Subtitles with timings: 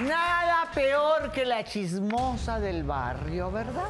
[0.00, 3.88] Nada peor que la chismosa del barrio, ¿verdad?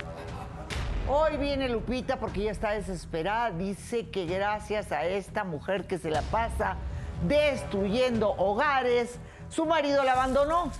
[1.08, 3.50] Hoy viene Lupita porque ya está desesperada.
[3.50, 6.76] Dice que gracias a esta mujer que se la pasa
[7.26, 10.70] destruyendo hogares, su marido la abandonó.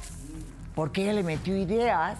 [0.77, 2.19] Porque ella le metió ideas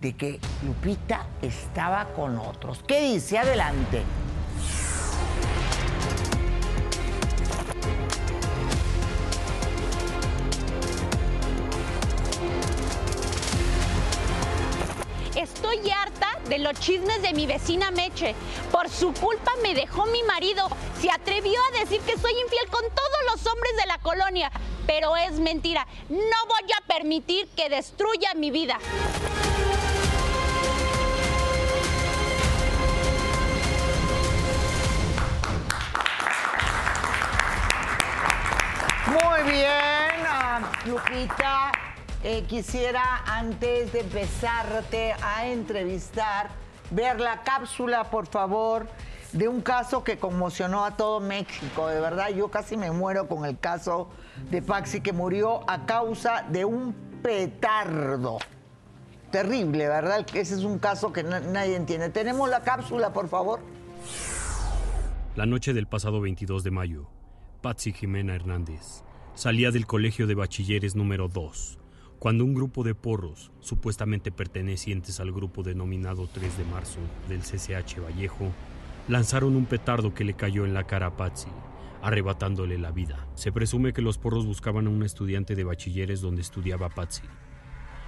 [0.00, 2.82] de que Lupita estaba con otros.
[2.86, 3.38] ¿Qué dice?
[3.38, 4.02] Adelante.
[15.38, 18.34] Estoy harta de los chismes de mi vecina Meche.
[18.72, 20.68] Por su culpa me dejó mi marido.
[21.00, 24.50] Se atrevió a decir que soy infiel con todos los hombres de la colonia.
[24.88, 25.86] Pero es mentira.
[26.08, 28.80] No voy a permitir que destruya mi vida.
[39.06, 41.87] Muy bien, ah, Lupita.
[42.24, 46.48] Eh, quisiera, antes de empezarte a entrevistar,
[46.90, 48.88] ver la cápsula, por favor,
[49.32, 51.86] de un caso que conmocionó a todo México.
[51.86, 54.08] De verdad, yo casi me muero con el caso
[54.50, 58.38] de Paxi, que murió a causa de un petardo.
[59.30, 60.26] Terrible, ¿verdad?
[60.34, 62.08] Ese es un caso que na- nadie entiende.
[62.08, 63.60] Tenemos la cápsula, por favor.
[65.36, 67.06] La noche del pasado 22 de mayo,
[67.60, 69.02] Patsy Jimena Hernández
[69.34, 71.77] salía del colegio de bachilleres número 2,
[72.18, 76.98] cuando un grupo de porros, supuestamente pertenecientes al grupo denominado 3 de marzo
[77.28, 78.50] del CCH Vallejo,
[79.06, 81.48] lanzaron un petardo que le cayó en la cara a Patsy,
[82.02, 83.28] arrebatándole la vida.
[83.34, 87.22] Se presume que los porros buscaban a un estudiante de bachilleres donde estudiaba Patsy.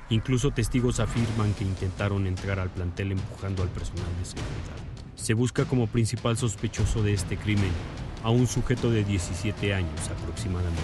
[0.09, 4.77] Incluso testigos afirman que intentaron entrar al plantel empujando al personal de seguridad.
[5.15, 7.71] Se busca como principal sospechoso de este crimen
[8.25, 10.83] a un sujeto de 17 años aproximadamente,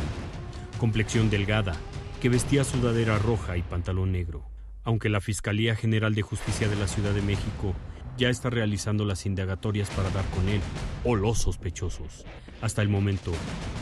[0.78, 1.75] complexión delgada,
[2.21, 4.44] que vestía sudadera roja y pantalón negro.
[4.84, 7.75] Aunque la Fiscalía General de Justicia de la Ciudad de México
[8.16, 10.60] ya está realizando las indagatorias para dar con él
[11.04, 12.25] o los sospechosos,
[12.62, 13.32] hasta el momento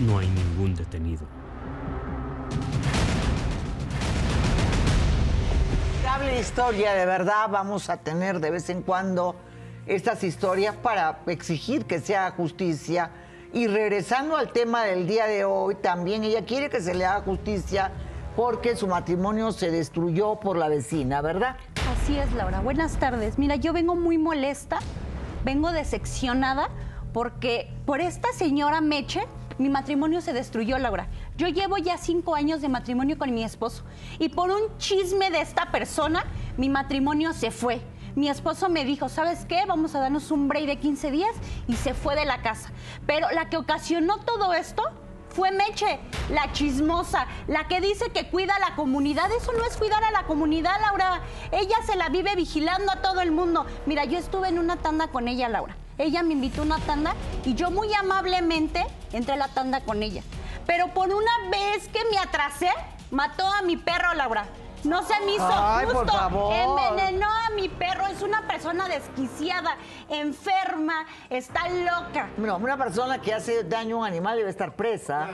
[0.00, 1.26] no hay ningún detenido.
[6.40, 9.34] Historia, de verdad, vamos a tener de vez en cuando
[9.86, 13.10] estas historias para exigir que se haga justicia.
[13.52, 17.22] Y regresando al tema del día de hoy, también ella quiere que se le haga
[17.22, 17.90] justicia
[18.36, 21.56] porque su matrimonio se destruyó por la vecina, ¿verdad?
[21.92, 22.60] Así es, Laura.
[22.60, 23.38] Buenas tardes.
[23.38, 24.78] Mira, yo vengo muy molesta,
[25.44, 26.68] vengo decepcionada
[27.12, 31.06] porque por esta señora Meche mi matrimonio se destruyó, Laura.
[31.36, 33.84] Yo llevo ya cinco años de matrimonio con mi esposo
[34.18, 36.24] y por un chisme de esta persona
[36.56, 37.80] mi matrimonio se fue.
[38.16, 39.64] Mi esposo me dijo, ¿sabes qué?
[39.66, 41.32] Vamos a darnos un break de 15 días
[41.66, 42.70] y se fue de la casa.
[43.06, 44.82] Pero la que ocasionó todo esto
[45.34, 45.98] fue Meche,
[46.30, 49.30] la chismosa, la que dice que cuida a la comunidad.
[49.32, 51.20] Eso no es cuidar a la comunidad, Laura.
[51.50, 53.66] Ella se la vive vigilando a todo el mundo.
[53.86, 55.76] Mira, yo estuve en una tanda con ella, Laura.
[55.98, 57.14] Ella me invitó a una tanda
[57.44, 60.22] y yo muy amablemente entré a la tanda con ella.
[60.66, 62.70] Pero por una vez que me atrasé,
[63.10, 64.46] mató a mi perro, Laura.
[64.84, 66.12] No se me hizo Ay, por justo.
[66.12, 66.52] favor.
[66.54, 68.06] Envenenó a mi perro.
[68.06, 69.76] Es una persona desquiciada,
[70.08, 72.28] enferma, está loca.
[72.36, 75.28] No, una persona que hace daño a un animal debe estar presa.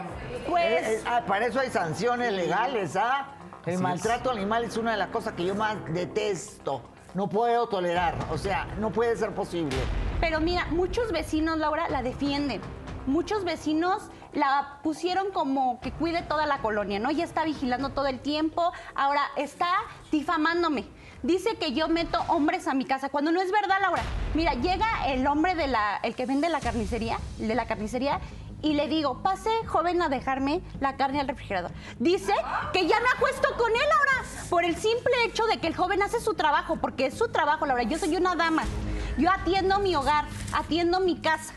[0.49, 3.29] Pues- Eh, eh, ah, para eso hay sanciones legales, ¿ah?
[3.67, 6.83] El maltrato animal es una de las cosas que yo más detesto.
[7.15, 9.77] No puedo tolerar, o sea, no puede ser posible.
[10.21, 12.61] Pero mira, muchos vecinos, Laura, la defienden.
[13.07, 17.11] Muchos vecinos la pusieron como que cuide toda la colonia, ¿no?
[17.11, 18.73] Ya está vigilando todo el tiempo.
[18.95, 19.69] Ahora está
[20.11, 20.87] difamándome.
[21.23, 24.03] Dice que yo meto hombres a mi casa, cuando no es verdad, Laura.
[24.35, 28.21] Mira, llega el hombre de la, el que vende la carnicería, de la carnicería,
[28.63, 31.73] y le digo, pase, joven, a dejarme la carne al refrigerador.
[31.99, 32.33] Dice
[32.73, 36.03] que ya me acuesto con él ahora, por el simple hecho de que el joven
[36.03, 37.83] hace su trabajo, porque es su trabajo, Laura.
[37.83, 38.63] Yo soy una dama.
[39.19, 41.55] Yo atiendo mi hogar, atiendo mi casa.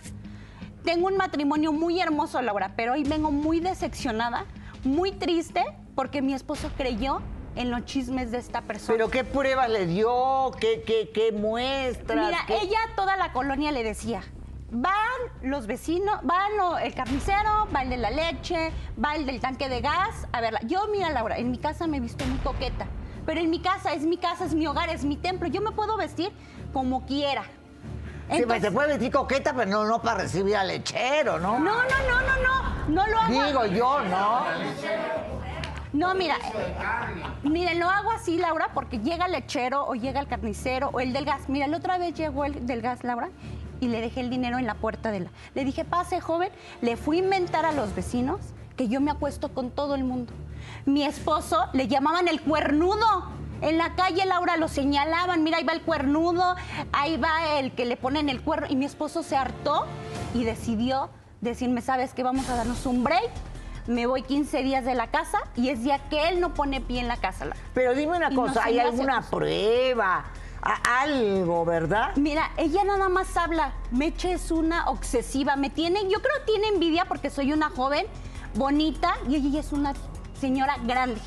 [0.83, 4.45] Tengo un matrimonio muy hermoso, Laura, pero hoy vengo muy decepcionada,
[4.83, 5.63] muy triste,
[5.95, 7.21] porque mi esposo creyó
[7.55, 8.93] en los chismes de esta persona.
[8.97, 10.51] ¿Pero qué pruebas le dio?
[10.59, 12.25] ¿Qué, qué, qué muestras?
[12.25, 14.21] Mira, ¿Qué- ella a toda la colonia le decía,
[14.71, 14.93] van
[15.41, 16.51] los vecinos, van
[16.81, 18.71] el carnicero, va el de la leche,
[19.01, 20.27] va el del tanque de gas.
[20.33, 22.87] A verla, yo, mira, Laura, en mi casa me he visto muy coqueta.
[23.25, 25.47] Pero en mi casa, es mi casa, es mi hogar, es mi templo.
[25.47, 26.33] Yo me puedo vestir
[26.73, 27.43] como quiera.
[28.37, 31.59] Sí, pues se puede vestir coqueta, pero no, no para recibir al lechero, ¿no?
[31.59, 33.45] no, no, no, no, no, no lo hago.
[33.45, 34.45] Digo yo, ¿no?
[35.93, 36.37] No, mira,
[37.43, 41.13] miren, lo hago así, Laura, porque llega el lechero o llega el carnicero o el
[41.13, 41.47] del gas.
[41.49, 43.29] Mira, la otra vez llegó el del gas, Laura,
[43.79, 45.29] y le dejé el dinero en la puerta de la...
[45.53, 46.49] Le dije, pase, joven,
[46.81, 48.39] le fui a inventar a los vecinos
[48.75, 50.33] que yo me acuesto con todo el mundo.
[50.85, 53.27] Mi esposo le llamaban el cuernudo.
[53.63, 56.55] En la calle, Laura, lo señalaban, mira, ahí va el cuernudo,
[56.91, 58.67] ahí va el que le ponen el cuerno.
[58.69, 59.85] Y mi esposo se hartó
[60.33, 61.09] y decidió
[61.41, 62.23] decirme, ¿sabes qué?
[62.23, 63.29] Vamos a darnos un break.
[63.87, 66.99] Me voy 15 días de la casa y es día que él no pone pie
[66.99, 67.45] en la casa.
[67.45, 67.59] Laura.
[67.73, 69.37] Pero dime una Y no cosa, se ¿hay me hace alguna justo.
[69.37, 70.25] prueba?
[70.61, 72.11] A- algo, ¿verdad?
[72.15, 73.73] Mira, ella nada más habla.
[73.91, 75.55] Meche es una obsesiva.
[75.57, 78.05] Me tiene, yo creo que tiene envidia porque soy una joven,
[78.55, 79.93] bonita, y ella es una
[80.39, 81.19] señora grande.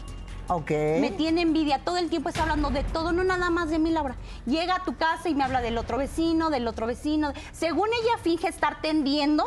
[0.49, 0.71] Ok.
[0.71, 3.91] Me tiene envidia, todo el tiempo está hablando de todo, no nada más de mí,
[3.91, 4.15] Laura.
[4.47, 7.33] Llega a tu casa y me habla del otro vecino, del otro vecino.
[7.53, 9.45] Según ella finge estar tendiendo,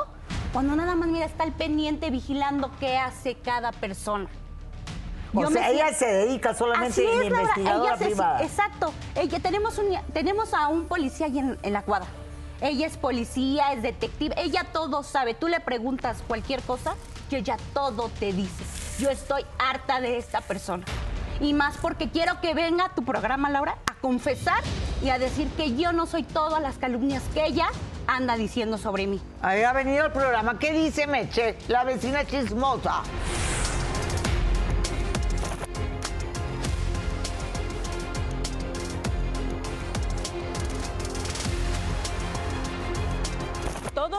[0.51, 4.27] cuando nada más, mira, está al pendiente vigilando qué hace cada persona.
[5.33, 8.41] O Yo sea, ella se dedica solamente Laura, investigadora ella se- privada.
[8.43, 8.91] exacto.
[9.15, 12.07] Ella, tenemos, un, tenemos a un policía ahí en, en la cuadra.
[12.61, 15.33] Ella es policía, es detective, ella todo sabe.
[15.33, 16.95] Tú le preguntas cualquier cosa
[17.37, 18.63] ella todo te dice.
[18.99, 20.83] Yo estoy harta de esta persona.
[21.39, 24.61] Y más porque quiero que venga tu programa, Laura, a confesar
[25.01, 27.69] y a decir que yo no soy todas las calumnias que ella
[28.07, 29.21] anda diciendo sobre mí.
[29.41, 30.59] Ahí ha venido el programa.
[30.59, 31.57] ¿Qué dice Meche?
[31.67, 33.03] La vecina chismosa.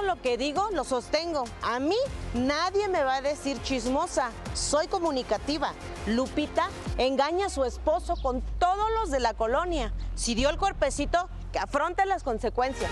[0.04, 1.44] Lo que digo lo sostengo.
[1.62, 1.96] A mí
[2.34, 4.30] nadie me va a decir chismosa.
[4.54, 5.72] Soy comunicativa.
[6.06, 6.68] Lupita
[6.98, 9.92] engaña a su esposo con todos los de la colonia.
[10.16, 12.90] Si dio el cuerpecito, que afronte las consecuencias.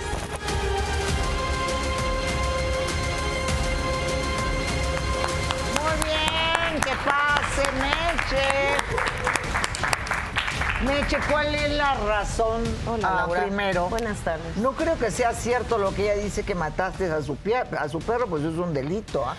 [5.83, 9.28] Muy bien, que pase, Meche.
[10.85, 12.63] Meche, ¿cuál es la razón?
[12.87, 13.43] Hola, Ah, Laura.
[13.43, 13.89] Primero.
[13.89, 14.57] Buenas tardes.
[14.59, 17.89] No creo que sea cierto lo que ella dice que mataste a su, pie- a
[17.89, 19.35] su perro, pues es un delito, ¿ah?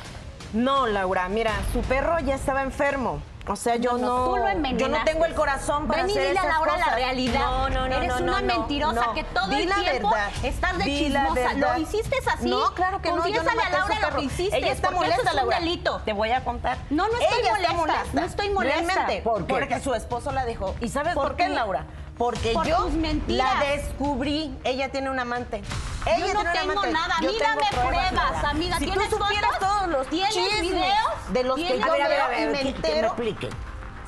[0.54, 3.22] No, Laura, mira, su perro ya estaba enfermo.
[3.48, 4.72] O sea, yo No, no.
[4.78, 7.40] yo no tengo el corazón para Ven y hacer dile a esas Laura la realidad.
[7.40, 9.14] No, no, no, Eres no, una no, mentirosa no.
[9.14, 10.30] que todo el la tiempo verdad.
[10.44, 11.54] estás de chismosa.
[11.56, 12.48] ¿Lo hiciste así?
[12.50, 13.16] No, claro que no.
[13.16, 14.58] No Confiésale maté a a Laura lo que hiciste.
[14.58, 15.58] Ella está porque molesta, eso es Laura.
[15.58, 16.02] un delito.
[16.06, 16.78] Te voy a contar.
[16.92, 18.08] No, no estoy molesta, molesta.
[18.14, 18.82] no estoy molesta.
[18.94, 19.22] Realmente.
[19.24, 19.54] ¿Por qué?
[19.54, 20.76] Porque su esposo la dejó.
[20.82, 21.48] ¿Y sabes ¿Por qué?
[21.50, 21.86] Laura?
[22.20, 23.60] Porque Por yo tus mentiras.
[23.62, 24.54] la descubrí.
[24.66, 25.62] Ella tiene un amante.
[26.06, 26.92] Ella Yo no tiene un tengo amante.
[26.92, 27.16] nada.
[27.22, 28.78] Yo Mírame tengo pruebas, amiga.
[28.78, 29.60] Si tú ¿Tienes supieras fotos?
[29.70, 30.94] todos los ¿Tienes chismes videos?
[31.30, 32.64] de los que yo A ver, a ver, veo a ver, y me que- que
[32.64, 33.08] me entero.
[33.08, 33.50] explique.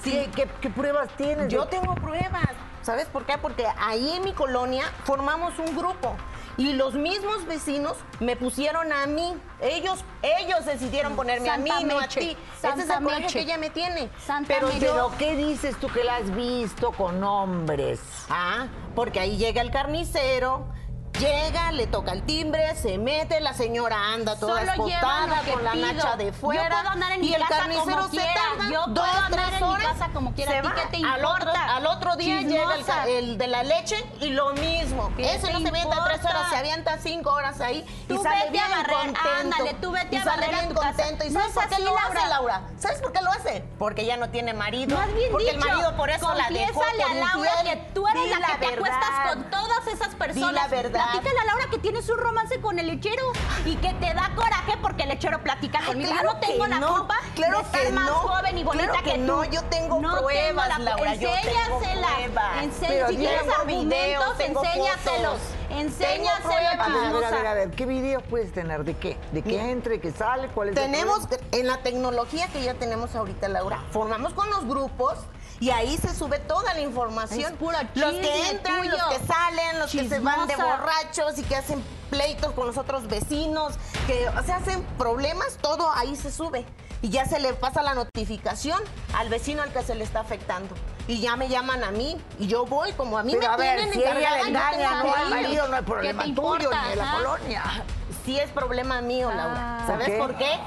[0.04, 0.12] Sí.
[0.12, 1.48] ¿Qué, qué- qué pruebas tienes?
[1.48, 2.50] Yo tengo pruebas.
[2.82, 3.38] ¿Sabes por qué?
[3.38, 6.16] Porque ahí en mi colonia formamos un grupo
[6.58, 9.34] y los mismos vecinos me pusieron a mí.
[9.62, 12.20] Ellos, ellos decidieron ponerme a mí, Santa no a ti.
[12.20, 14.10] Ese es Santa el coraje que ella me tiene.
[14.26, 14.80] Santa Pero Meche.
[14.80, 18.00] ¿Pero qué dices tú que la has visto con hombres?
[18.30, 20.66] ah, porque ahí llega el carnicero.
[21.22, 26.16] Llega, le toca el timbre, se mete, la señora anda toda espotada con la nacha
[26.18, 26.68] de Yo fuera.
[26.70, 28.34] puedo andar en y el casa carnicero como se quiera.
[28.34, 29.88] tarda Yo dos, puedo andar tres en mi horas.
[29.88, 30.52] casa como quiera.
[30.52, 30.74] Se ¿A ti va.
[30.76, 33.06] qué te al, otro, al otro día llega el, Chismosa.
[33.06, 35.12] de la leche y lo mismo.
[35.16, 38.38] ¿Qué Ese no se avienta tres horas, se avienta cinco horas ahí Tú y sale
[38.40, 39.20] vete bien a barrer, contento.
[39.42, 40.88] ándale, tú vete y a sale barrer a bien casa.
[40.88, 41.26] contento.
[41.26, 42.62] ¿Y sabes es por qué lo hace, Laura?
[42.80, 43.64] ¿Sabes por qué lo hace?
[43.78, 44.98] Porque ya no tiene marido.
[44.98, 48.08] Más bien Porque dicho, el marido por eso la dejó confiésale a Laura que tú
[48.08, 50.54] eres la que te acuestas con todas esas personas.
[50.54, 51.11] la verdad.
[51.12, 53.24] Platícale a Laura que tienes un romance con el lechero
[53.66, 56.10] y que te da coraje porque el lechero platica conmigo.
[56.10, 58.58] claro yo no tengo que la no, culpa claro de estar que más no, joven
[58.58, 59.18] y bonita claro que tú.
[59.26, 62.88] no, yo tengo pruebas, la- Laura, yo tengo Enséñasela.
[62.88, 64.62] Pero si tienes tengo argumentos, tengo.
[64.64, 65.40] Enséñaselos,
[66.00, 66.88] Tengo pruebas.
[66.88, 68.84] A ver, a ver, a ver, a ver, ¿qué videos puedes tener?
[68.84, 69.18] ¿De qué?
[69.32, 70.48] ¿De qué entra y qué sale?
[70.50, 74.66] ¿Cuál es el Tenemos en la tecnología que ya tenemos ahorita, Laura, formamos con los
[74.66, 75.18] grupos
[75.62, 77.54] y ahí se sube toda la información.
[77.54, 78.92] Es puro los que entran, tuyo.
[78.92, 82.78] los que salen, los que se van de borrachos y que hacen pleitos con los
[82.78, 83.76] otros vecinos,
[84.08, 86.66] que se hacen problemas, todo ahí se sube.
[87.04, 88.80] Y ya se le pasa la notificación
[89.14, 90.74] al vecino al que se le está afectando.
[91.08, 93.58] Y ya me llaman a mí y yo voy, como a mí Pero me a
[93.58, 96.84] ver, tienen si ella le engaña no al marido, no es problema tuyo importa?
[96.84, 97.18] ni de la Ajá.
[97.18, 97.64] colonia.
[98.26, 99.80] Sí es problema mío, Laura.
[99.80, 99.84] Ah.
[99.88, 100.60] ¿Sabes por qué?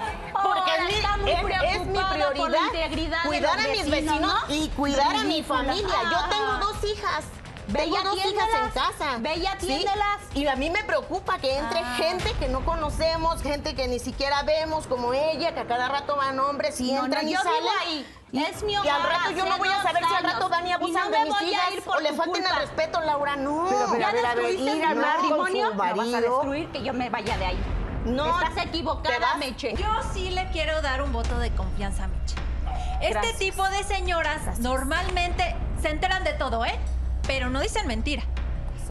[0.43, 1.39] Porque es mi, está muy es-
[1.77, 4.55] es mi prioridad integridad cuidar a mis vecinos, vecinos ¿no?
[4.55, 5.89] y cuidar a mi familia.
[6.11, 6.29] Yo Ah.
[6.31, 7.25] tengo dos hijas.
[7.67, 9.17] Y Tengo dos hijas en casa.
[9.21, 9.47] Ve y ¿sí?
[9.47, 10.19] atiéndelas.
[10.35, 11.95] Y a mí me preocupa que entre Ah.
[11.97, 16.15] gente que no conocemos, gente que ni siquiera vemos, como ella, que a cada rato
[16.17, 17.79] van hombres y No, no, entran y yo vivo salen.
[17.81, 18.07] ahí.
[18.33, 20.49] Y, Es mi y al hogar rato yo no voy a saber si al rato
[20.51, 22.13] van y Y no abusan me de mis voy a hijas ir por o le
[22.13, 22.51] falten culpa.
[22.51, 23.37] al respeto, Laura.
[23.37, 23.67] No.
[23.71, 25.75] Pero, pero, ya a ver, a ver, ir a mi hablar con su matrimonio, lo
[25.77, 27.65] vas a destruir que yo me vaya de ahí.
[28.05, 29.37] No, Estás ¿te equivocada?
[29.39, 29.75] Meche.
[29.77, 32.37] Yo sí le quiero dar un voto de confianza a Meche.
[33.01, 33.39] Este Gracias.
[33.39, 36.75] tipo de señoras normalmente se enteran de todo, ¿eh?
[37.27, 38.23] Pero no dicen mentira.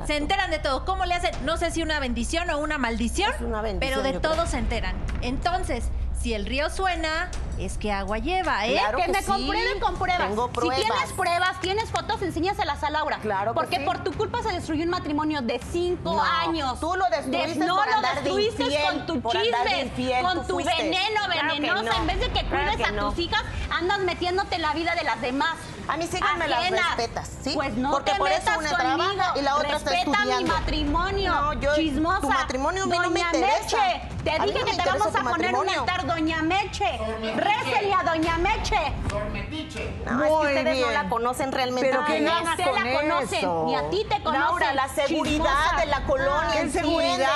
[0.07, 0.85] Se enteran de todo.
[0.85, 1.31] ¿Cómo le hacen?
[1.45, 4.47] No sé si una bendición o una maldición, Es una bendición, pero de todo creo.
[4.47, 4.95] se enteran.
[5.21, 5.85] Entonces,
[6.23, 8.71] si el río suena, es que agua lleva, ¿eh?
[8.79, 9.25] Claro que, que me sí.
[9.25, 10.29] comprueben con pruebas.
[10.29, 13.19] Tengo Si tienes pruebas, tienes fotos, enséñaselas a Laura.
[13.21, 13.83] Claro que Porque sí.
[13.83, 16.79] por tu culpa se destruyó un matrimonio de cinco No, años.
[16.79, 20.47] tú lo destruiste De- no por lo andar de destruiste infiel, con tu chisme, con
[20.47, 20.73] tu fuiste.
[20.77, 21.83] veneno Claro que venenoso.
[21.83, 21.91] no.
[22.01, 23.09] En vez de que Claro cuides que a no.
[23.09, 25.55] tus hijas, andas metiéndote en la vida de las demás.
[25.87, 27.51] A mis hijas me las respetas, ¿sí?
[27.55, 28.77] Pues no Porque te por eso una conmigo.
[28.77, 30.41] trabaja y la otra está Respeta estudiando.
[30.43, 32.21] mi matrimonio, No, yo- chismosa.
[32.21, 33.57] tu matrimonio a mí no me interesa.
[33.77, 36.99] Meche, te A mí dije no que te vamos a poner un altar, Doña Meche.
[37.35, 38.93] Récele a Doña Meche.
[39.09, 40.93] No, es Muy que ustedes no bien.
[40.93, 41.89] la conocen realmente.
[41.89, 43.63] Pero que Ni a ganas usted con la conocen, eso?
[43.67, 44.41] ni a ti te conocen.
[44.41, 45.75] Laura, la seguridad chismosa.
[45.79, 46.51] de la colonia.
[46.53, 47.29] ¿Qué entiéndeme, seguridad?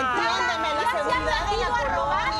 [0.00, 2.31] Entiéndeme, la se seguridad de la colonia.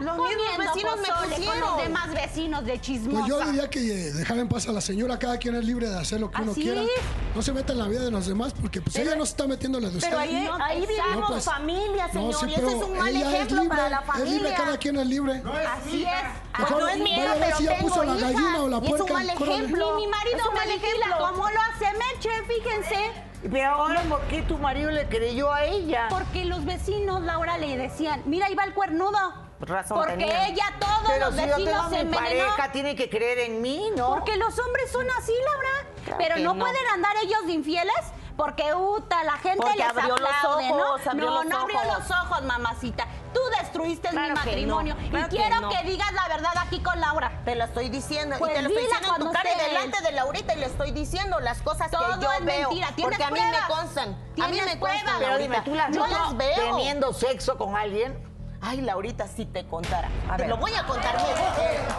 [0.00, 1.60] Los mismos vecinos me con pusieron.
[1.60, 3.18] los demás vecinos de chismosa.
[3.18, 5.88] Pues yo diría que eh, dejar en paz a la señora, cada quien es libre
[5.88, 6.82] de hacer lo que uno Así quiera.
[6.82, 6.88] es.
[7.34, 9.46] No se meta en la vida de los demás porque pues ella no se está
[9.46, 10.08] metiendo en la de usted.
[10.10, 12.84] Pero ahí, No, ahí vivimos No, pues, familia, No, señor, sí, y pero ese es
[12.84, 14.32] un mal es ejemplo libre, para la es familia.
[14.32, 15.42] libre, cada quien es libre.
[15.68, 16.58] Así es.
[16.58, 18.96] Mejor no es ver pero si ya puso la gallina o la y es un
[18.98, 19.54] puerca, mal córrele.
[19.56, 19.96] ejemplo.
[19.96, 21.26] Ni mi marido Es un me mal vigila ejemplo.
[21.28, 23.12] como lo hace Meche, fíjense.
[23.52, 26.06] Pero ahora, ¿por qué tu marido le creyó a ella?
[26.10, 29.18] Porque los vecinos, Laura, le decían, mira, ahí va el cuernudo.
[29.60, 30.46] Razón Porque tenía.
[30.46, 32.46] ella, todos Pero los si yo vecinos tengo se mi envenenó.
[32.46, 34.10] pareja, tiene que creer en mí, ¿no?
[34.10, 35.90] Porque los hombres son así, Laura.
[36.04, 36.60] Claro Pero no, no.
[36.64, 37.94] pueden andar ellos de infieles
[38.36, 41.10] porque, uta, la gente Porque les abrió los aplaude, ojos, ¿no?
[41.10, 41.98] abrió no, los no abrió ojos.
[41.98, 43.08] los ojos, mamacita.
[43.34, 44.94] Tú destruiste Claro mi matrimonio.
[44.94, 45.68] no, claro y que quiero no.
[45.70, 47.42] que digas la verdad aquí con Laura.
[47.44, 49.52] Te lo estoy diciendo Pues y te lo estoy diciendo en tu cuando cara y
[49.54, 52.68] esté delante de Laurita y le estoy diciendo las cosas Todo que yo es veo.
[52.68, 52.92] mentira.
[52.94, 54.08] ¿Tienes Porque a mí me constan.
[54.10, 56.54] A mí ¿Tienes me constan, Pero dime, ¿tú las yo las veo.
[56.76, 58.24] teniendo sexo con alguien?
[58.60, 60.08] Ay, Laurita, si te contara.
[60.28, 60.50] A te ver.
[60.50, 61.16] lo voy a contar.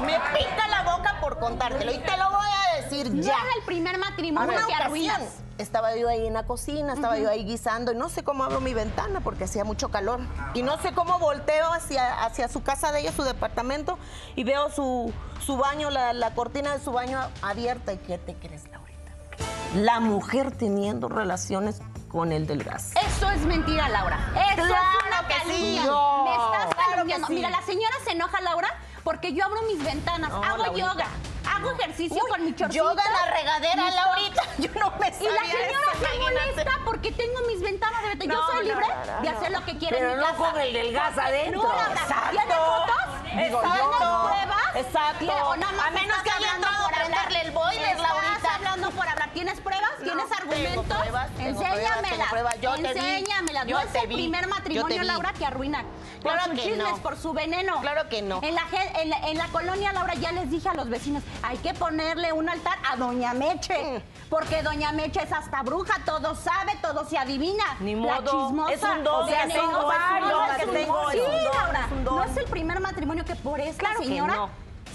[0.02, 3.34] Me, me pica la boca por contártelo y te lo voy a decir No ya.
[3.34, 5.22] es el primer matrimonio Una que ocasión
[5.58, 8.62] estaba yo ahí en la cocina, estaba yo ahí guisando y no sé cómo abro
[8.62, 10.20] mi ventana porque hacía mucho calor.
[10.54, 13.98] Y no sé cómo volteo hacia, hacia su casa de ella, su departamento,
[14.36, 15.14] y veo su,
[15.46, 17.94] su baño, la, la cortina de su baño abierta.
[17.94, 19.12] ¿Y qué te crees, Laurita?
[19.76, 22.92] La mujer teniendo relaciones con el del gas.
[23.08, 24.18] Eso es mentira, Laura.
[24.54, 25.40] Eso Claro es una que sí.
[25.40, 25.84] calumnia.
[25.86, 27.28] No, Me estás claro calumniando.
[27.28, 27.34] sí.
[27.34, 28.70] Mira, la señora se enoja, Laura,
[29.04, 30.88] porque yo abro mis ventanas, No, hago Laurita.
[30.94, 31.08] yoga,
[31.56, 32.84] hago ejercicio Uy, con mi chorcito.
[32.84, 34.42] yoga en la regadera, mis Laurita.
[34.60, 38.28] Yo no me Y sabía la señora se molesta porque tengo mis ventanas de.
[38.28, 39.38] No, Yo soy no, libre no, no, de no.
[39.38, 40.38] hacer lo que quiera Pero en mi no casa.
[40.52, 41.62] con el del gas adentro.
[41.64, 42.30] No, Laura, Exacto.
[42.32, 43.24] ¿tiene fotos?
[43.24, 44.76] ¿Tienes pruebas?
[44.76, 45.20] Exacto.
[45.20, 46.49] ¿Tiene- o nada más A menos que haya
[52.30, 52.62] pruebas.
[52.62, 53.00] Yo te vi.
[53.00, 53.66] Enséñamelas.
[53.68, 54.16] Yo no es el vi.
[54.16, 55.04] primer matrimonio.
[55.04, 55.86] Laura, que arruinan.
[56.22, 56.98] Por Claro sus que chismes, no.
[56.98, 57.80] por su veneno.
[57.82, 58.42] Claro que no.
[58.44, 58.64] En la,
[59.02, 62.34] en, la, en la colonia, Laura, ya les dije a los vecinos, hay que ponerle
[62.34, 64.00] un altar a Doña Meche.
[64.00, 64.30] Mm.
[64.30, 67.64] Porque Doña Meche es hasta bruja, todo sabe, todo se adivina.
[67.80, 68.48] Ni La modo.
[68.48, 68.74] chismosa.
[68.74, 70.74] Es un don O sea, que tengo, no, es un no, don es que un
[70.76, 71.12] tengo, don.
[71.12, 72.16] es Sí, Laura, es un don.
[72.18, 74.50] no es el primer matrimonio que por esta Claro que señora no.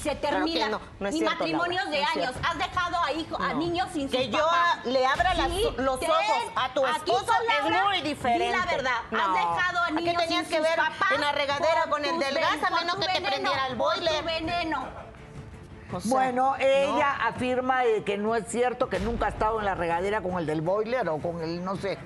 [0.04, 0.68] Se Claro que termina.
[0.68, 2.30] no, no y cierto, matrimonios Laura, de no años.
[2.34, 2.48] cierto.
[2.50, 3.58] Has dejado a, hijo, a No.
[3.58, 4.84] niños sin Que yo papás.
[4.86, 6.10] le abra las- Sí, los ten.
[6.10, 8.44] ojos a tu esposo con es Laura, muy diferente.
[8.46, 8.98] Di la verdad.
[9.10, 9.18] No.
[9.20, 12.04] Has dejado a ¿A qué niños tenías sin que ver papás en la regadera con
[12.04, 14.24] el del gas, a menos que te prendiera el por tu boiler?
[14.24, 14.88] veneno.
[15.92, 19.64] O sea, Bueno, ella afirma de que no es cierto, que nunca ha estado en
[19.66, 21.98] la regadera con el del boiler o con el, no sé.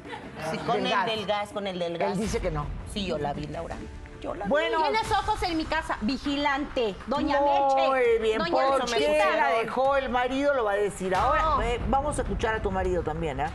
[0.51, 2.13] sí, con el del gas, con el del gas.
[2.13, 2.67] Él dice que no.
[2.93, 3.77] Sí, yo la vi, Laura.
[4.21, 4.47] Yo la.
[4.47, 5.97] Bueno, Tienes ojos en mi casa.
[6.01, 6.95] Vigilante.
[7.07, 7.51] Doña muy
[7.99, 8.19] Meche.
[8.21, 8.99] bien, Doña ¿por Luchita.
[8.99, 9.37] qué Luchita.
[9.37, 10.55] la dejó el marido?
[10.55, 11.43] Lo va a decir ahora.
[11.43, 11.63] No.
[11.63, 13.51] Eh, vamos a escuchar a tu marido también, ¿eh?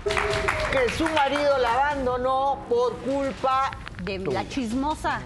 [0.72, 3.72] Que su marido la abandonó por culpa
[4.04, 4.44] De tuya.
[4.44, 5.20] la chismosa.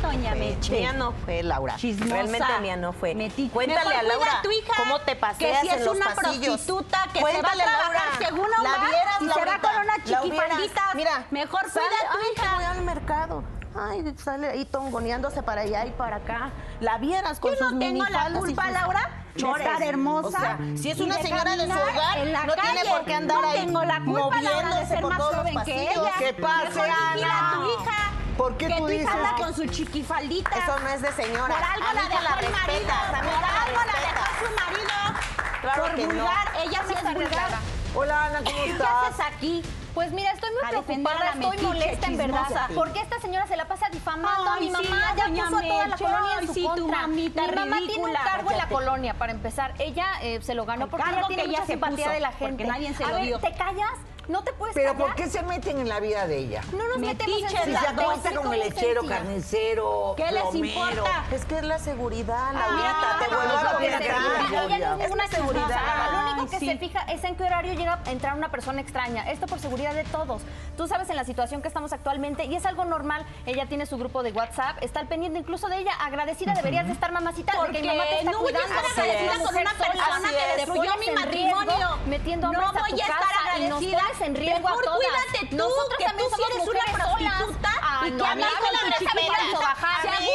[0.00, 0.72] Doña Meche.
[0.72, 1.76] Mía no fue, Laura.
[1.76, 2.12] Chismosa.
[2.14, 3.14] Realmente mía no fue.
[3.14, 5.84] Meti- Cuéntale Mejor a Laura a tu hija, cómo te paseas que si en es
[5.86, 6.46] los una pasillos.
[6.60, 8.26] prostituta que Cuéntale, se va a trabajar Laura.
[8.28, 10.82] según la Omar vieras, y se va con una La chiquifaldita.
[10.94, 12.54] Mira, Mejor cuida a tu hija.
[12.56, 13.44] voy al mercado.
[13.74, 16.50] Ay, sale ahí tongoneándose para allá y para acá.
[16.80, 19.66] La vieras con Yo sus no tengo la culpa, sus Laura, chores.
[19.66, 20.28] estar hermosa.
[20.28, 23.40] O sea, si es una de señora de su hogar, no tiene por qué andar
[23.40, 25.72] no ahí tengo la culpa, Laura, de moviéndose ser por más todos los joven que
[25.74, 25.90] pasillos.
[26.06, 26.12] ella.
[26.18, 27.52] ¿Qué pasa, Ana?
[27.54, 28.12] tu hija.
[28.36, 30.50] ¿Por qué que tú dices anda que- con su chiquifaldita.
[30.50, 31.54] Eso no es de señora.
[31.54, 32.94] Por algo A la que dejó la el marido.
[33.10, 35.20] Por que algo la dejó su marido.
[35.62, 36.14] Claro por que no.
[36.14, 36.52] vulgar.
[36.64, 37.50] Ella sí es vulgar.
[37.94, 38.88] Hola Ana, ¿cómo ¿Qué estás?
[39.10, 39.62] haces aquí?
[39.94, 42.70] Pues mira, estoy muy preocupada, estoy molesta en verdad.
[42.74, 45.96] Porque esta señora se la pasa difamando a mi mamá, ya puso a toda la
[45.96, 47.06] colonia en su contra.
[47.06, 49.74] mi mamá tiene un cargo en la colonia, para empezar.
[49.78, 52.64] Ella eh, se lo ganó porque ella tiene mucha simpatía de la gente.
[52.64, 53.38] nadie se lo dio.
[53.38, 53.90] ¿te callas?
[54.28, 55.06] ¿No te puedes Pero callar?
[55.08, 56.62] ¿por qué se meten en la vida de ella?
[56.72, 60.64] No nos metemos en Si se acuesta con como el lechero, carnicero, ¿Qué les plomero.
[60.92, 61.24] importa?
[61.32, 63.18] Es que es la seguridad, Ah, Laurita.
[63.18, 63.98] te no, vuelvo a no, repetir.
[63.98, 65.80] pero ella no es una la seguridad.
[66.12, 66.66] Lo único que sí.
[66.66, 69.28] se fija es en qué horario llega a entrar una persona extraña.
[69.30, 70.42] Esto por seguridad de todos.
[70.76, 73.26] Tú sabes en la situación que estamos actualmente y es algo normal.
[73.46, 75.92] Ella tiene su grupo de WhatsApp, está al pendiente incluso de ella.
[76.00, 78.58] Agradecida deberías de estar, mamacita, de Porque que mi mamá te está no voy a
[78.58, 78.88] cuidando.
[78.88, 80.56] estar agradecida con una persona que es.
[80.56, 81.98] destruyó mi matrimonio.
[82.06, 83.98] Metiendo No voy a estar agradecida.
[84.12, 84.98] Pones en riesgo Mejor a todas.
[84.98, 87.70] cuídate tú, que también tú somos eres una prostituta.
[87.82, 89.12] Ah, y no, que a mí andas no con respeta.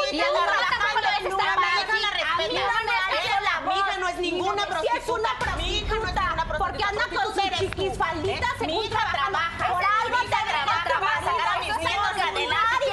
[0.08, 1.38] Si la la no
[3.42, 8.50] la Mi hija no es ninguna Si es una prostituta, porque anda con sus chiquisfalditas
[8.50, 8.58] ¿Eh?
[8.62, 9.40] Mi según hija trabajando.
[9.40, 9.74] trabaja.
[9.74, 12.86] Por algo te trabaja, trabaja, mis hijos adelante.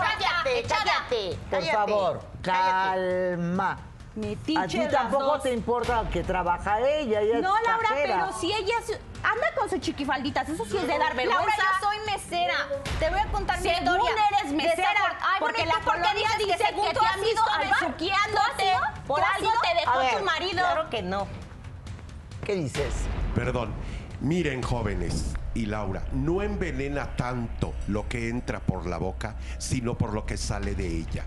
[0.00, 1.38] Cállate, cállate.
[1.50, 3.36] Por favor, cállate.
[3.36, 3.89] calma.
[4.16, 5.42] Metiche A ti tampoco dos.
[5.44, 8.24] te importa que trabaja ella, ella No, es Laura, cajera.
[8.26, 11.36] pero si ella es- anda con sus chiquifalditas, eso sí es de dar vergüenza.
[11.36, 12.54] Laura, yo soy mesera.
[12.98, 14.10] Te voy a contar mi Según historia.
[14.40, 14.90] eres mesera,
[15.22, 17.42] Ay, porque ¿y la por colonia dice que, según te han ido
[17.80, 18.72] besuqueándote.
[19.06, 20.58] Por ¿Tú has algo te dejó ver, tu marido.
[20.58, 21.26] Claro que no.
[22.44, 22.94] ¿Qué dices?
[23.34, 23.72] Perdón.
[24.20, 30.12] Miren, jóvenes y Laura, no envenena tanto lo que entra por la boca, sino por
[30.12, 31.24] lo que sale de ella.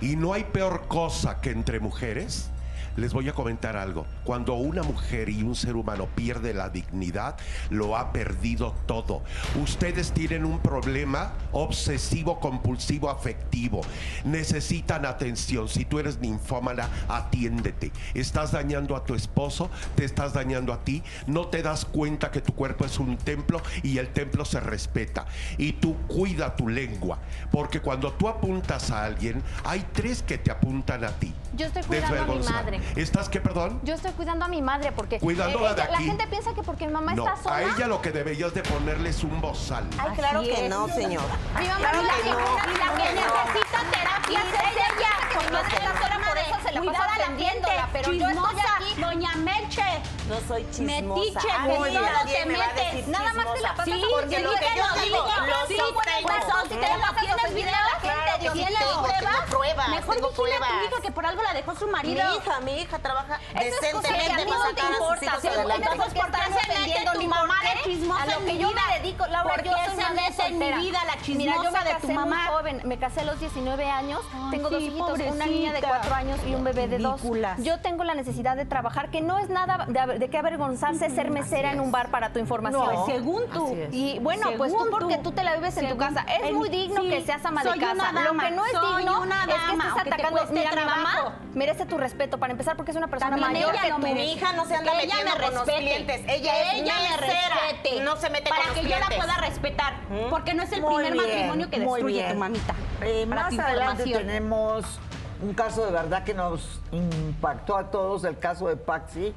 [0.00, 2.48] Y no hay peor cosa que entre mujeres.
[2.96, 4.06] Les voy a comentar algo.
[4.24, 7.36] Cuando una mujer y un ser humano pierde la dignidad,
[7.70, 9.22] lo ha perdido todo.
[9.62, 13.80] Ustedes tienen un problema obsesivo, compulsivo, afectivo.
[14.24, 15.68] Necesitan atención.
[15.68, 17.92] Si tú eres ninfómana, atiéndete.
[18.14, 21.02] Estás dañando a tu esposo, te estás dañando a ti.
[21.26, 25.26] No te das cuenta que tu cuerpo es un templo y el templo se respeta.
[25.58, 27.18] Y tú cuida tu lengua.
[27.50, 31.32] Porque cuando tú apuntas a alguien, hay tres que te apuntan a ti.
[31.56, 32.79] Yo estoy cuidando a mi madre.
[32.96, 33.80] ¿Estás qué, perdón?
[33.82, 36.06] Yo estoy cuidando a mi madre porque Cuidándola de ella- la aquí.
[36.06, 37.56] gente piensa que porque mi mamá No, está sola.
[37.56, 39.88] a ella lo que deberías de ponerle es un bozal.
[39.98, 40.70] Ay, claro Así que es.
[40.70, 41.26] no, señora.
[41.58, 43.20] Mi mamá Claro la que no, la que no.
[43.20, 45.10] necesita terapia es ella.
[45.30, 48.12] Que mi madre está sola, por eso se la Cuidar pasa a la atendiéndola, pero
[48.12, 49.00] yo estoy aquí.
[49.00, 49.82] doña Meche.
[50.28, 51.02] No soy chismosa.
[51.02, 53.08] Metiche, A que todo te a metes.
[53.08, 56.74] Nada más te la pasas Sí, porque sí, lo que yo digo, lo Sí, si
[56.74, 58.78] te ¿Tienes lo tienes video, la gente, Dios sí mío.
[58.78, 60.46] tengo, tengo pruebas, Mejor vigila a tu
[60.86, 62.22] hija que por algo la dejó su Mi marido.
[62.36, 65.24] hija, mi hija trabaja decentemente para sacar a sus importa.
[65.24, 65.88] hijos adelante.
[65.92, 68.98] Entonces, ¿por qué se mete tu mamá de chismosa A lo que mi yo me
[68.98, 71.94] dedico, Laura, ¿Por yo soy madre en mi vida la Mira, yo me chismosa de
[72.00, 72.36] tu mamá?
[72.36, 76.08] muy joven, me casé a los 19 años, tengo dos hijitos, una niña de pobrecita.
[76.08, 77.20] 4 años y un bebé de 2.
[77.20, 77.62] Ridículas.
[77.62, 81.72] Yo tengo la necesidad de trabajar, que no es nada de, qué avergonzarse ser mesera
[81.72, 82.94] en un bar para tu información.
[82.94, 83.76] No, según tú.
[83.90, 85.32] Y bueno, pues tú porque tú.
[85.32, 86.24] te la vives en tu casa.
[86.42, 88.12] Es muy digno que seas ama de casa.
[88.12, 90.46] Lo que no es digno es que estés atacando.
[90.50, 93.82] Mira, mi mamá merece tu respeto para empezar porque es una persona También mayor ella
[93.82, 94.02] que lo tú.
[94.02, 94.20] merece.
[94.20, 96.20] Mi hija no se anda Que ella metiendo me con los clientes.
[96.28, 97.56] Ella Que es ella me mesera.
[97.70, 98.00] respete.
[98.02, 99.94] No se mete para con los que yo la pueda respetar.
[100.28, 102.74] Porque no es el Muy primer bien, matrimonio que destruye tu mamita.
[103.02, 105.00] Eh, Para más tu adelante tenemos
[105.42, 109.34] un caso de verdad que nos impactó a todos, el caso de Paxi,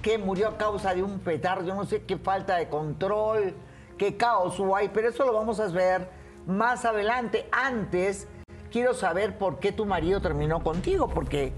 [0.00, 1.64] que murió a causa de un petardo.
[1.66, 3.54] Yo no sé qué falta de control,
[3.98, 6.08] qué caos hubo ahí, pero eso lo vamos a ver
[6.46, 7.48] más adelante.
[7.50, 8.28] Antes,
[8.70, 11.52] quiero saber por qué tu marido terminó contigo, porque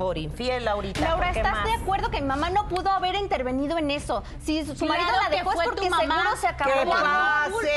[0.00, 0.98] Por infiel, Laurita.
[1.02, 1.64] Laura, ¿por qué ¿estás más?
[1.66, 4.22] de acuerdo que mi mamá no pudo haber intervenido en eso?
[4.42, 6.14] Si su, Claro marido la dejó es porque tu mamá.
[6.22, 6.70] seguro se acabó.
[6.72, 7.68] ¿Qué la- Porque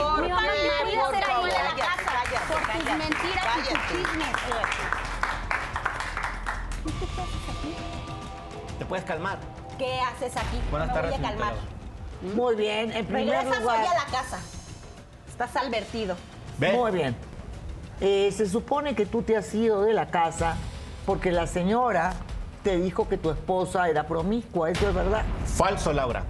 [0.00, 0.22] Jorge?
[0.22, 0.48] mi mamá no
[0.82, 2.04] podía ser ahí de la casa.
[2.06, 4.28] cállate, por tus cállate, mentiras y tus chismes.
[8.78, 9.38] ¿Te puedes calmar?
[9.76, 10.60] ¿Qué haces aquí?
[10.70, 11.52] Buenas tardes, voy a calmar.
[12.34, 13.80] Muy bien, en primer Regresas lugar...
[13.82, 14.38] hoy a la casa.
[15.28, 16.16] Estás advertido.
[16.56, 16.72] ¿Ve?
[16.72, 17.14] Muy bien.
[18.00, 20.56] Eh, se supone que tú te has ido de la casa
[21.08, 22.12] porque la señora
[22.62, 25.24] te dijo que tu esposa era promiscua, ¿eso es verdad?
[25.46, 26.22] Falso, Laura.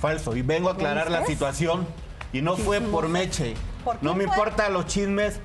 [0.00, 0.34] Falso.
[0.34, 1.86] Y vengo a aclarar la situación.
[2.32, 3.54] Y no fue por Meche.
[3.84, 5.38] ¿Por qué No me importan los chismes.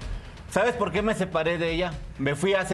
[0.49, 1.93] ¿Sabes por qué me separé de ella?
[2.17, 2.73] Me fui hace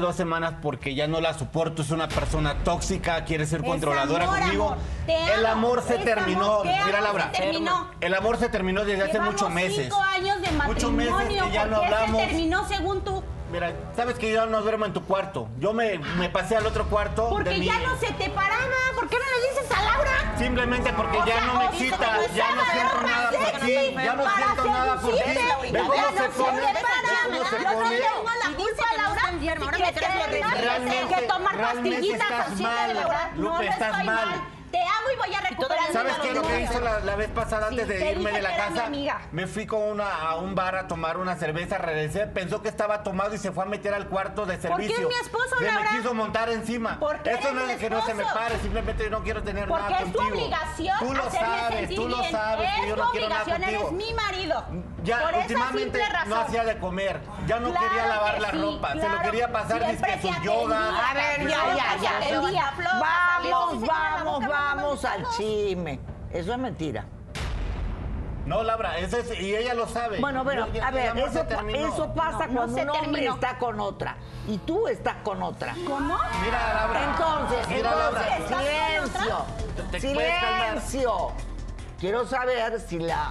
[0.00, 4.76] dos semanas porque ya no la soporto, es una persona tóxica, quiere ser controladora conmigo.
[5.06, 6.62] El amor se terminó.
[6.64, 7.32] Mira, Laura,
[8.00, 9.84] el amor se terminó desde hace muchos meses.
[9.84, 12.20] Cinco años de matrimonio, muchos meses que ya no hablamos.
[12.22, 13.22] Terminó según tú.
[13.50, 15.48] Mira, sabes que yo no duermo en tu cuarto.
[15.58, 17.28] Yo me, me pasé al otro cuarto.
[17.30, 18.76] Porque ya no se te paraba.
[18.94, 20.34] ¿Por qué no le dices a Laura?
[20.38, 22.20] Simplemente porque ya no me excita.
[22.34, 23.74] Ya no siento nada por ti.
[23.94, 25.22] Ya no siento nada por ti.
[26.20, 26.62] Se pone
[29.50, 29.66] enferma.
[29.66, 33.30] Ahora me que tomar pastillitas así de verdad.
[33.36, 34.44] No, no estoy mal
[35.16, 36.28] voy a recuperar ¿Sabes qué?
[36.28, 38.90] es Lo que hizo la, vez pasada antes de irme de la casa,
[39.32, 42.68] me fui con una, a un bar a tomar una cerveza, a regresé, pensó que
[42.68, 45.08] estaba tomado y se fue a meter al cuarto de ¿Por qué servicio.
[45.08, 46.98] es mi esposo, Se me quiso montar encima.
[46.98, 49.68] ¿Por qué Eso no es que no se me pare, simplemente yo no quiero tener
[49.68, 53.10] Porque nada es tu obligación Tú lo sabes, tú lo sabes es yo tu no
[53.10, 54.64] quiero nada obligación, eres mi marido.
[55.02, 59.08] Ya, Por últimamente no hacía de comer, ya no quería lavar que la ropa, se
[59.08, 61.10] lo quería pasar Siempre dizque se su yoga.
[61.10, 62.74] A ver, ya, ya, ya.
[63.00, 66.00] Vamos, vamos, vamos, al chisme.
[66.32, 67.04] Eso es mentira.
[68.46, 68.94] No, Laura,
[69.38, 70.18] y ella lo sabe.
[70.18, 74.16] Bueno, pero a ver, eso, pasa no, cuando no un hombre está con otra
[74.48, 75.74] y tú estás con otra.
[75.86, 76.18] ¿Cómo?
[76.42, 77.04] Mira, Laura.
[77.04, 78.22] Entonces, Mira, Laura.
[78.48, 79.44] silencio.
[80.00, 81.32] Silencio.
[82.00, 83.30] Quiero saber si la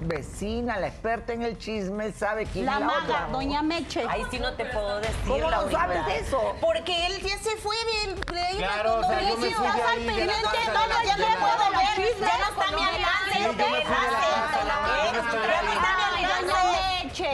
[0.00, 3.28] vecina, la experta en el chisme, sabe quién la es la maga, otra.
[3.32, 4.04] doña Meche.
[4.08, 5.14] Ahí sí no te puedo decir.
[5.26, 6.54] ¿Cómo la no sabes de eso?
[6.60, 11.00] Porque él ya se fue de Claro, o sea, yo me fui al pendiente todo
[11.00, 12.20] el tiempo de los.
[12.20, 13.42] Ya no está mi alcance.
[13.42, 14.26] Yo me fui de la.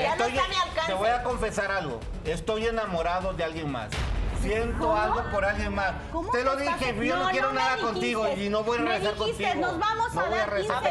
[0.03, 0.87] Ya no está mi alcance.
[0.87, 2.01] Te voy a confesar algo.
[2.25, 3.89] Estoy enamorado de alguien más
[4.43, 5.93] siento algo por alguien más.
[6.33, 9.55] Te lo dije, yo no, quiero nada contigo y no voy a regresar contigo.
[9.57, 10.85] Nos vamos a dar voy a regresar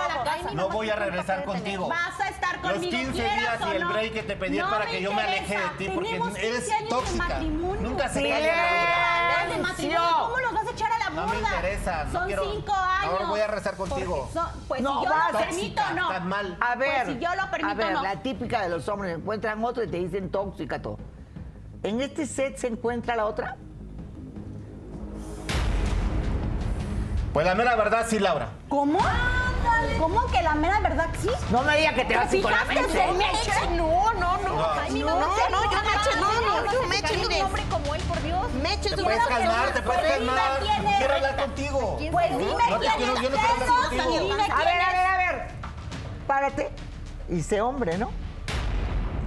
[0.00, 0.50] a la casa.
[0.52, 1.88] No voy a regresar contigo.
[1.88, 2.80] Vas a estar conmigo.
[2.80, 5.68] Los 15 días y el break que te pedí para que yo me aleje de
[5.78, 7.40] ti porque eres tóxica.
[7.40, 9.40] Nunca se calla la
[10.20, 11.22] ¿Cómo los vas a echar a la burda?
[11.22, 12.06] No me interesa.
[12.12, 13.12] Son cinco años.
[13.12, 14.28] Ahora voy a rezar contigo.
[14.68, 16.10] Pues si yo lo permito, no.
[16.10, 17.04] A ver.
[17.04, 18.02] Pues si yo lo permito, no.
[18.02, 20.98] La típica de los hombres, encuentran otro y te dicen tóxica todo.
[21.82, 23.56] ¿En este set se encuentra la otra?
[27.32, 28.48] Pues la mera verdad sí, Laura.
[28.68, 28.98] ¿Cómo?
[29.00, 29.96] ¡Ándale!
[29.98, 31.30] ¿Cómo que la mera verdad sí?
[31.50, 33.06] No me digas que te vas con la mente.
[33.76, 34.40] No, no, no.
[34.40, 34.56] No,
[34.90, 37.38] no, no, no, yo no, no, yo mire.
[37.38, 38.46] un hombre como él, por Dios.
[38.94, 40.60] Tú puedes calmar, te puedes calmar.
[40.98, 41.98] Quiero hablar contigo.
[42.10, 43.22] Pues dime quién es.
[43.22, 44.34] Yo no.
[44.34, 45.48] A ver, a ver, a ver.
[46.26, 46.70] Párate.
[47.28, 48.10] Y sé hombre, ¿no?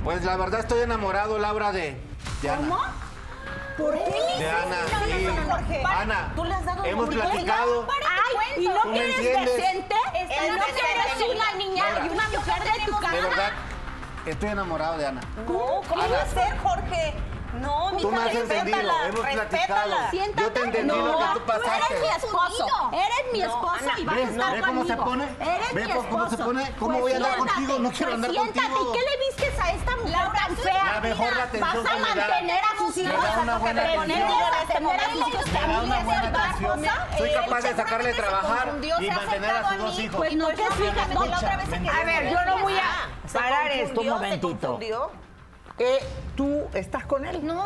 [0.03, 1.97] Pues la verdad estoy enamorado, Laura, de...
[2.49, 2.79] ¿Cómo?
[3.77, 4.36] ¿Por qué?
[4.39, 5.27] De Ana, sí.
[5.49, 5.84] Jorge.
[5.86, 7.88] Ana, tú le has dado hemos platicado.
[7.89, 9.56] Ay, ¿Y no quieres entiendes?
[9.56, 9.95] decente?
[10.15, 13.15] ¿Y no quieres una niña y una mujer de tu casa?
[13.15, 13.51] De verdad,
[14.25, 15.21] estoy enamorado de Ana.
[15.47, 15.82] ¿Cómo?
[15.88, 17.13] ¿Cómo va a ser, Jorge?
[17.61, 19.95] No, mi Tú me has entendido, hemos platicado.
[20.09, 20.41] Siéntate.
[20.41, 21.93] Yo te entendí no, lo que tú pasaste.
[21.93, 22.67] Eres mi esposo.
[22.91, 24.65] Eres mi esposo Ana, y vas a estar conmigo.
[24.65, 25.23] Cómo se pone?
[25.39, 26.09] Eres mi esposo.
[26.09, 26.71] cómo se pone?
[26.79, 27.79] ¿Cómo voy a andar pues contigo?
[27.79, 28.59] No quiero andar siéntate.
[28.59, 28.93] contigo.
[28.93, 28.99] Siéntate.
[28.99, 30.93] Qué le vistes a esta mujer la tan fea?
[30.93, 33.13] La mejor la atención Vas a mantener a sus hijos.
[33.13, 34.01] Le este da una buena atención.
[34.01, 37.17] Le da una.
[37.17, 40.17] Soy capaz de sacarle de trabajar y mantener a sus dos hijos.
[40.17, 44.01] Pues no, que sí, la otra vez A ver, yo no voy a parar esto
[44.01, 44.79] un momentito
[45.79, 45.99] eh,
[46.36, 47.45] tú estás con él.
[47.45, 47.63] No,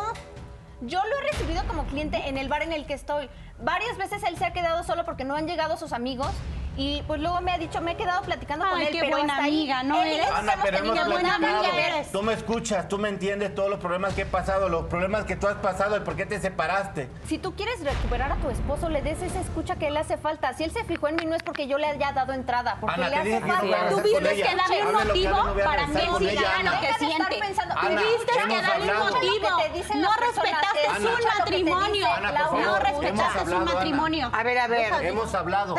[0.80, 3.28] yo lo he recibido como cliente en el bar en el que estoy.
[3.60, 6.30] Varias veces él se ha quedado solo porque no han llegado sus amigos
[6.78, 9.82] y pues luego me ha dicho, me he quedado platicando con él, qué buena amiga,
[9.82, 10.28] ¿no eres?
[11.08, 12.12] Buena amiga eres.
[12.12, 15.34] Tú me escuchas, tú me entiendes todos los problemas que he pasado, los problemas que
[15.34, 17.10] tú has pasado, el por qué te separaste.
[17.26, 20.52] Si tú quieres recuperar a tu esposo, le des esa escucha que le hace falta.
[20.54, 23.00] Si él se fijó en mí, no es porque yo le haya dado entrada, porque
[23.00, 23.88] le hace falta.
[23.88, 26.10] Tuviste que darle un motivo para que él
[26.80, 27.40] que siente.
[27.40, 29.48] Tuviste que darle un motivo.
[29.96, 32.06] No respetaste su matrimonio.
[32.52, 34.30] No respetaste su matrimonio.
[34.32, 34.92] A ver, a ver.
[35.04, 35.74] Hemos hablado.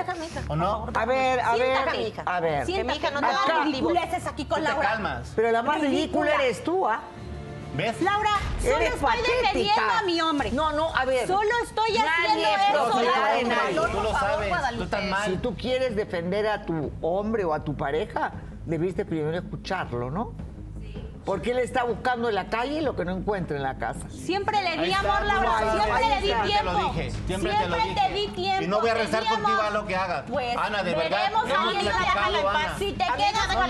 [0.49, 0.88] ¿O no?
[0.93, 2.13] A ver, a ver.
[2.25, 2.65] A ver.
[2.65, 5.23] Que mi hija no te haga ridiculeces aquí con Laura.
[5.35, 7.01] Pero la más ridícula eres tú, ¿ah?
[7.75, 8.01] ¿Ves?
[8.01, 10.51] Laura, solo Eres estoy defendiendo a mi hombre.
[10.51, 11.27] No, no, a ver.
[11.27, 13.43] Solo estoy haciendo eso, Laura.
[13.43, 13.91] nadie.
[13.91, 14.53] Tú lo sabes.
[15.25, 18.31] Si tú quieres defender a tu hombre o a tu pareja,
[18.65, 20.33] debiste primero escucharlo, ¿no?
[21.29, 23.99] Porque él está buscando en la calle lo que no encuentra en la casa.
[24.09, 25.59] Siempre le di amor, Laura.
[25.59, 26.93] Siempre le di tiempo.
[27.27, 28.63] Siempre, siempre te, di tiempo.
[28.63, 30.23] Y no voy a rezar contigo a lo que hagas.
[30.27, 31.19] Pues, Ana, de verdad.
[31.19, 32.79] Veremos a Ana, déjala en paz.
[32.79, 33.67] Si te quedas no,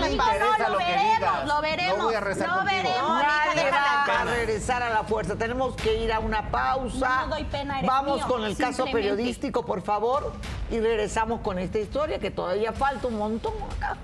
[0.70, 1.98] lo, veremos, lo veremos.
[1.98, 5.36] No voy a rezar Lo veremos, Nadie va a regresar a la fuerza.
[5.36, 7.26] Tenemos que ir a una pausa.
[7.26, 10.32] No doy pena, Vamos con el caso periodístico, por favor.
[10.70, 13.98] Y regresamos con esta historia que todavía falta un montón acá.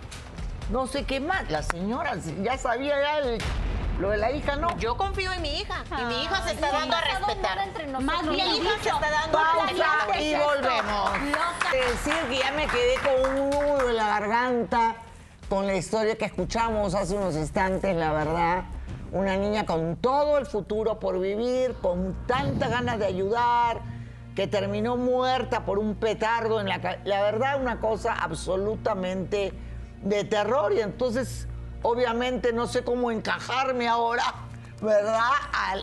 [0.70, 3.38] No sé qué más, la señora ya sabía ya el
[4.00, 4.76] Lo de la hija no.
[4.78, 7.58] Yo confío en mi hija y mi hija se está dando a respetar.
[7.58, 7.86] entre.
[7.86, 8.94] Más Mi bien hija se dicho.
[8.96, 9.66] está dando a Pausa
[10.06, 10.20] respetar.
[10.22, 11.10] y volvemos.
[11.72, 14.96] Decir que ya me quedé con un nudo en la garganta
[15.48, 18.64] con la historia que escuchamos hace unos instantes, la verdad.
[19.12, 23.80] Una niña con todo el futuro por vivir, con tantas ganas de ayudar,
[24.34, 26.98] que terminó muerta por un petardo en la.
[27.04, 29.52] La verdad, una cosa absolutamente
[30.02, 30.72] de terror.
[30.72, 31.46] Y entonces,
[31.82, 34.24] obviamente, no sé cómo encajarme ahora,
[34.80, 35.20] ¿verdad?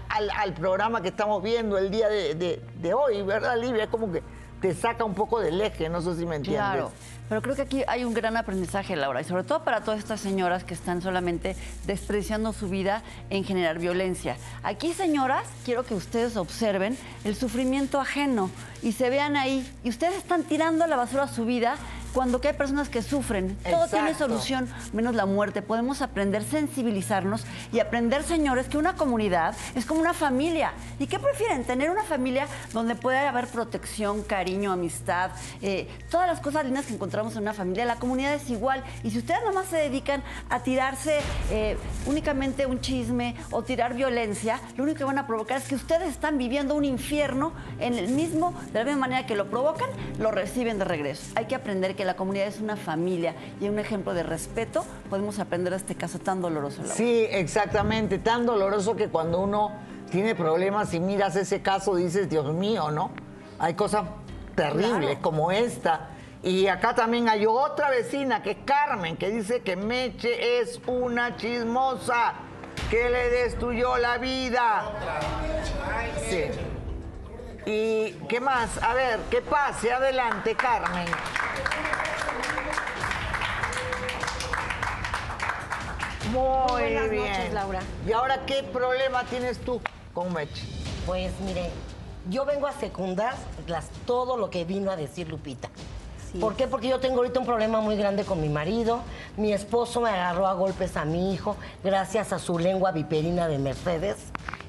[0.10, 3.84] Al, al- programa que estamos viendo el día de, de- hoy, ¿verdad, Livia?
[3.86, 4.22] Es como que
[4.62, 6.62] te saca un poco del eje, no sé si me entiendes.
[6.64, 6.92] Claro,
[7.28, 10.22] pero creo que aquí hay un gran aprendizaje, Laura, y sobre todo para todas estas
[10.22, 14.38] señoras que están solamente desperdiciando su vida en generar violencia.
[14.62, 18.50] Aquí, señoras, quiero que ustedes observen el sufrimiento ajeno
[18.82, 19.70] y se vean ahí.
[19.84, 21.76] Y ustedes están tirando a la basura su vida
[22.14, 23.58] cuando que hay personas que sufren.
[23.70, 25.62] Todo tiene solución menos la muerte.
[25.62, 30.74] Podemos aprender, sensibilizarnos y aprender, señores, que una comunidad es como una familia.
[31.00, 31.64] ¿Y qué prefieren?
[31.64, 36.94] Tener una familia donde pueda haber protección, cariño, amistad, eh, todas las cosas lindas que
[36.94, 37.86] encontramos en una familia.
[37.86, 38.84] La comunidad es igual.
[39.04, 44.60] Y si ustedes nomás se dedican a tirarse eh, únicamente un chisme o tirar violencia,
[44.78, 48.10] lo único que van a provocar es que ustedes están viviendo un infierno en el
[48.10, 51.32] mismo, de la misma manera que lo provocan, lo reciben de regreso.
[51.36, 55.40] Hay que aprender que la comunidad es una familia y un ejemplo de respeto podemos
[55.40, 56.82] aprender de este caso tan doloroso.
[56.82, 56.96] Laura.
[56.96, 58.20] Sí, exactamente.
[58.20, 59.72] Tan doloroso que cuando uno
[60.12, 63.12] tiene problemas y miras ese caso dices, Dios mío, ¿no?
[63.60, 64.04] Hay cosas
[64.56, 66.10] terribles como esta.
[66.44, 71.38] Y acá también hay otra vecina que es Carmen, que dice que Meche es una
[71.38, 72.34] chismosa,
[72.90, 74.84] que le destruyó la vida.
[76.30, 76.44] Sí.
[77.66, 78.82] ¿Y qué más?
[78.84, 81.08] A ver, que pase adelante, Carmen.
[86.32, 87.24] Muy buenas bien.
[87.32, 87.80] noches, Laura.
[88.08, 89.82] ¿Y ahora qué problema tienes tú
[90.14, 90.66] con Meche?
[91.06, 91.70] Pues mire,
[92.30, 93.36] yo vengo a secundar
[93.68, 95.70] las- todo lo que vino a decir Lupita.
[96.40, 96.66] ¿Por qué?
[96.66, 99.02] Porque yo tengo ahorita un problema muy grande con mi marido.
[99.38, 103.60] Mi esposo me agarró a golpes a mi hijo gracias a su lengua viperina de
[103.60, 104.18] Mercedes.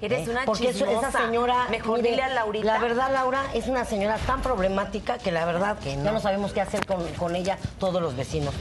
[0.00, 1.08] Eres una Porque eso- chismosa.
[1.08, 1.66] esa señora...
[1.70, 2.66] Mejor mire, dile a Laurita.
[2.66, 6.60] La verdad, Laura, es una señora tan problemática que la verdad ya no sabemos qué
[6.60, 8.52] hacer con, con ella todos los vecinos.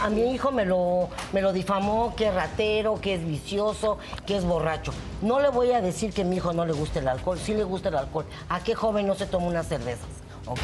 [0.00, 3.98] A, a mi hijo me lo, me lo difamó que es ratero, que es vicioso,
[4.26, 4.92] que es borracho.
[5.22, 7.54] No le voy a decir que a mi hijo no le gusta el alcohol, sí
[7.54, 8.26] le gusta el alcohol.
[8.48, 10.08] ¿A qué joven no se toma unas cervezas?
[10.46, 10.60] ¿Ok?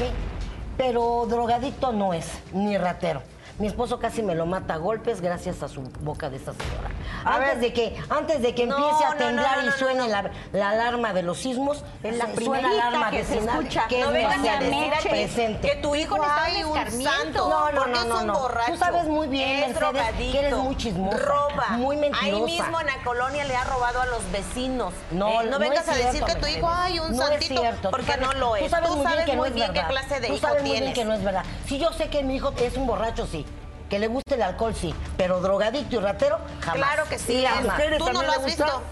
[0.77, 3.23] Pero drogadicto no es, ni ratero.
[3.59, 6.91] Mi esposo casi me lo mata a golpes gracias a su boca de esta señora.
[7.25, 9.77] antes de que, antes de que No, empiece a no, temblar no, no, y no,
[9.77, 10.09] suene no.
[10.09, 13.87] La, la alarma de los sismos, Es la suena alarma que se escucha.
[13.87, 15.69] que No es vengas a decir presente.
[15.71, 18.49] que tu hijo necesita un Ay, escarmiento, No, no, porque no, es no, un no.
[18.67, 21.19] Tú sabes muy bien, es Mercedes, que eres muy chismosa.
[21.19, 21.67] Roba.
[21.79, 22.27] Muy mentirosa.
[22.37, 24.93] Ahí mismo en la colonia le ha robado a los vecinos.
[25.13, 26.79] No, Eh, no, no vengas a decir que tu hijo, Mercedes.
[26.83, 28.65] ay, un No santito, porque no lo es.
[28.65, 29.89] Tú sabes muy bien que no es qué verdad.
[29.89, 31.45] clase de Tú sabes muy bien que no es verdad.
[31.69, 33.47] Si yo sé que mi hijo es un borracho, sí.
[33.89, 34.95] Que le guste el alcohol, sí.
[35.17, 36.77] Pero drogadicto y ratero, jamás.
[36.77, 37.35] Claro que sí.
[37.35, 37.73] ¿Y las Alma.
[37.73, 38.65] mujeres ¿Tú no también lo le has gusta?
[38.65, 38.83] visto?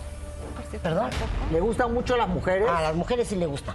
[0.83, 1.11] ¿Perdón?
[1.51, 2.69] ¿Le gustan mucho las mujeres?
[2.69, 3.75] A las mujeres sí le gusta.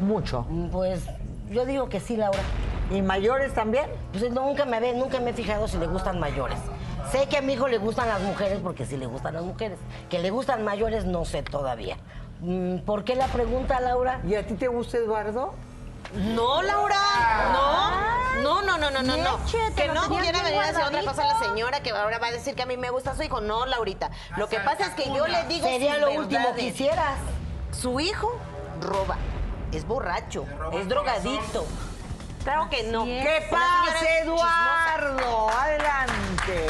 [0.00, 0.46] Mucho.
[0.72, 1.02] Pues
[1.50, 2.40] yo digo que sí, Laura.
[2.90, 3.86] ¿Y mayores también?
[4.12, 6.58] Pues nunca me ve, nunca me he fijado si le gustan mayores.
[7.12, 9.78] Sé que a mi hijo le gustan las mujeres porque sí le gustan las mujeres.
[10.10, 11.96] Que le gustan mayores no sé todavía.
[12.40, 14.20] Mm, ¿Por qué la pregunta, Laura?
[14.26, 15.54] ¿Y a ti te gusta Eduardo?
[16.14, 16.96] No, Laura,
[17.52, 18.13] no.
[18.42, 19.38] No, no, no, no, no, no.
[19.76, 22.32] Que no quiera venir a decir otra cosa a la señora que ahora va a
[22.32, 23.40] decir que a mí me gusta su hijo.
[23.40, 24.10] No, Laurita.
[24.36, 27.18] Lo que pasa es que yo le digo Sería lo último que hicieras.
[27.72, 28.38] Su hijo
[28.80, 29.16] roba,
[29.72, 31.66] es borracho, es drogadicto.
[32.44, 33.04] Claro que no.
[33.04, 34.18] ¿Qué pasa.
[34.22, 35.48] Eduardo?
[35.48, 36.68] Adelante.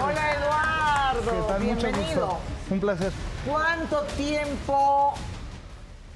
[0.00, 1.30] Hola, Eduardo.
[1.30, 1.60] ¿Qué tal?
[1.62, 2.26] Mucho Bienvenido.
[2.26, 2.40] gusto.
[2.70, 3.12] Un placer.
[3.46, 5.14] ¿Cuánto tiempo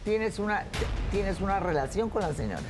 [0.05, 0.65] tienes una,
[1.11, 2.61] tienes una relación con la señora?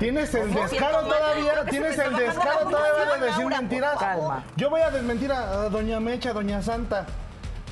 [0.00, 1.64] ¿Tienes el descaro todavía?
[1.70, 3.96] ¿Tienes el descaro todavía de decir mentiras?
[3.98, 4.44] Calma.
[4.56, 7.06] Yo voy a desmentir a, a Doña Mecha, a Doña Santa.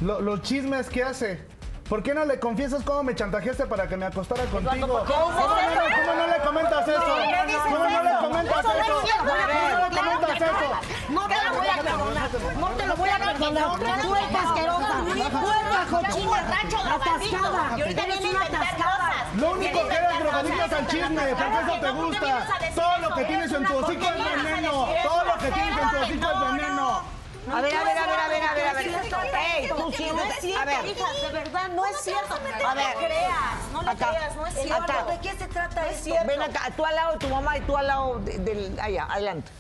[0.01, 1.43] Lo- los chismes que hace.
[1.89, 4.87] ¿Por qué no le confiesas cómo me chantajeaste para que me acostara contigo?
[4.89, 5.37] ¿por qué ¿Cómo, no?
[5.39, 7.01] ¿Cómo no le comentas eso?
[7.01, 9.03] ¿Por qué dices ¿Cómo no le comentas Eso no es eso?
[9.03, 9.25] cierto.
[9.25, 10.47] ¿Cómo no le Claro que comentas no.
[10.47, 10.71] eso?
[11.11, 12.31] No te lo voy a perdonar.
[12.59, 13.79] No te lo voy a perdonar.
[13.79, 15.05] Puerca asquerosa.
[15.41, 16.95] Puerca cochina.
[16.95, 17.77] Atascada.
[17.87, 19.13] Eres una atascada.
[19.37, 22.47] Lo único que eres drogadicta es al chisme, porque eso te gusta.
[22.75, 24.89] Todo lo que tienes en tu hocico es veneno.
[25.03, 27.17] Todo lo que tienes en tu hocico es veneno.
[27.49, 28.87] A ver, a ver, a ver, a ver, a ver, a ver.
[28.87, 30.85] Ey, tú No es cierto, A ver.
[30.85, 32.35] hija, de verdad, no es cierto.
[32.35, 32.87] A ver.
[32.97, 34.09] No creas, no le Acá.
[34.11, 34.63] creas, no es Acá.
[34.87, 35.11] cierto.
[35.13, 36.05] ¿De qué se trata No es esto?
[36.07, 36.27] cierto.
[36.27, 38.77] Ven acá, tú al lado de tu mamá y tú al lado de- del...
[38.83, 39.53] Allá, adelante.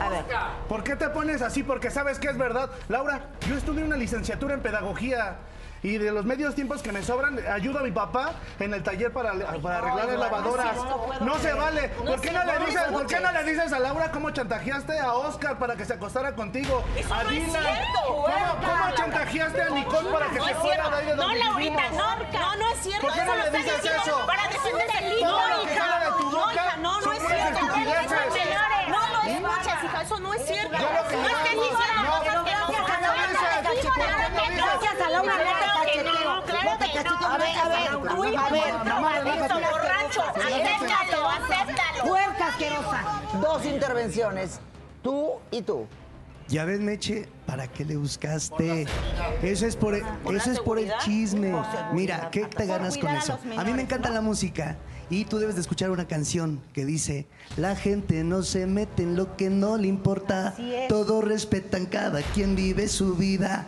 [0.00, 0.24] A ver.
[0.68, 1.62] ¿Por qué te pones así?
[1.62, 2.70] Porque sabes que es verdad.
[2.88, 5.36] Laura, yo estudié una licenciatura en pedagogía.
[5.82, 9.12] Y de los medios tiempos que me sobran, ayudo a mi papá en el taller
[9.12, 10.76] para, para arreglar las lavadoras.
[11.20, 11.90] No se vale.
[11.90, 15.12] ¿Por qué no le dices, por qué no le dices a Laura cómo chantajeaste a
[15.12, 16.82] Oscar para que se acostara contigo?
[16.96, 17.62] Eso a no es Dylan.
[17.62, 18.26] cierto, ¿Cómo,
[18.64, 20.90] cómo chantajeaste a Nicole para que No se fuera cierto.
[20.90, 21.92] de ahí de No, donde Laurita, vivimos?
[21.92, 23.06] no, no, no es cierto.
[23.06, 24.26] ¿Por qué Eso no lo le está dices diciendo eso?
[24.26, 25.84] para defender el libro, hija.
[25.84, 27.58] No, no, no son es puras cierto.
[27.60, 28.08] estupideces.
[28.88, 30.78] No lo escuches, hija, eso no es cierto.
[30.78, 33.10] Yo lo que No digo- estés diciendo No, cosas que no ¿por qué son no
[33.12, 33.28] verdad.
[33.28, 33.52] dices?
[33.64, 34.54] ¿Por qué no dices?
[34.54, 35.13] Gracias a Laura, Claro claro que que no, no, claro que no.
[37.26, 40.22] A ver, a ver, Tu hijo a ver, borracho.
[40.22, 42.04] Acéptalo, acéptalo.
[42.04, 43.22] Puerca asquerosa.
[43.40, 44.60] Dos intervenciones.
[45.02, 45.86] Tú y tú.
[46.48, 48.86] Ya ves, Meche, ¿para qué le buscaste?
[49.42, 51.54] Eso es por, ¿Por la eso es por el chisme.
[51.92, 53.38] Mira, ¿qué te ganas con eso?
[53.56, 54.76] A mí me encanta la música
[55.08, 59.16] y tú debes de escuchar una canción que dice, la gente no se mete en
[59.16, 60.54] lo que no le importa,
[60.88, 63.66] todos respetan cada quien vive su vida.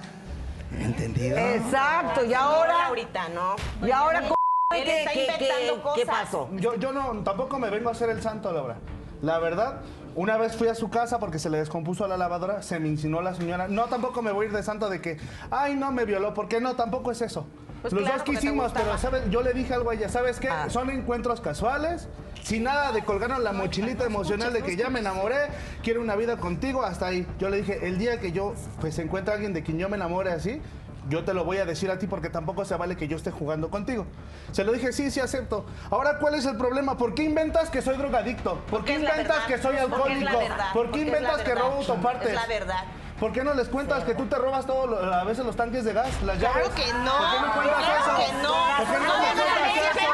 [0.78, 1.36] ¿Entendido?
[1.38, 2.78] Exacto, y ahora.
[2.84, 3.56] Laurita, no.
[3.86, 4.34] Y ahora, ¿cómo
[4.74, 6.06] Él ¿qué, está qué- inventando qué- qué cosas.
[6.24, 6.48] pasó?
[6.52, 8.76] Yo, yo no, tampoco me vengo a hacer el santo, Laura.
[9.22, 9.80] La verdad,
[10.14, 13.22] una vez fui a su casa porque se le descompuso la lavadora, se me insinuó
[13.22, 13.68] la señora.
[13.68, 15.18] No, tampoco me voy a ir de santo de que,
[15.50, 16.34] ay, no me violó.
[16.34, 16.76] ¿Por qué no?
[16.76, 17.46] Tampoco es eso.
[17.82, 19.22] Pues Los claro, dos quisimos, pero ¿sabes?
[19.30, 20.48] yo le dije algo a ella, ¿sabes qué?
[20.48, 20.68] Ah.
[20.70, 22.08] Son encuentros casuales,
[22.42, 25.36] sin nada de colgarnos la mochilita emocional de que ya me enamoré,
[25.82, 27.26] quiero una vida contigo, hasta ahí.
[27.38, 29.96] Yo le dije, el día que yo, pues, se encuentre alguien de quien yo me
[29.96, 30.60] enamore así,
[31.08, 33.30] yo te lo voy a decir a ti porque tampoco se vale que yo esté
[33.30, 34.06] jugando contigo.
[34.52, 35.66] Se lo dije, sí, sí, acepto.
[35.90, 36.96] Ahora, ¿cuál es el problema?
[36.96, 38.60] ¿Por qué inventas que soy drogadicto?
[38.70, 40.38] ¿Por qué inventas que soy alcohólico?
[40.72, 42.28] ¿Por qué inventas que robo autopartes?
[42.28, 42.84] Es la verdad.
[43.20, 45.84] ¿Por qué no les cuentas que tú te robas todo, lo- a veces los tanques
[45.84, 46.68] de gas, las Claro llaves?
[46.70, 47.12] que no.
[47.16, 48.16] ¿Por qué no cuentas Claro eso?
[48.26, 48.54] que no.
[48.76, 49.16] ¿Por qué no, No.
[49.16, 49.96] No decir mentiras.
[49.96, 50.06] Te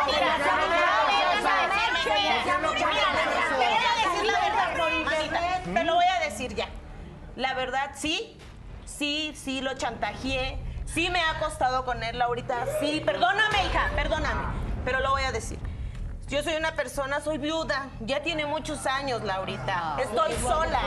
[3.57, 5.63] voy a decir la verdad, mamita.
[5.75, 6.69] Te lo voy a decir ya.
[7.37, 8.39] La verdad, sí,
[8.85, 10.59] sí, sí lo chantajeé.
[10.85, 12.67] Sí me ha acostado con él, Laurita.
[12.81, 14.43] Sí, perdóname, hija, perdóname.
[14.85, 15.59] Pero lo voy a decir.
[16.33, 17.91] Yo soy una persona, soy viuda.
[18.01, 19.99] Ya tiene muchos años, Laurita.
[20.01, 20.81] Estoy sola.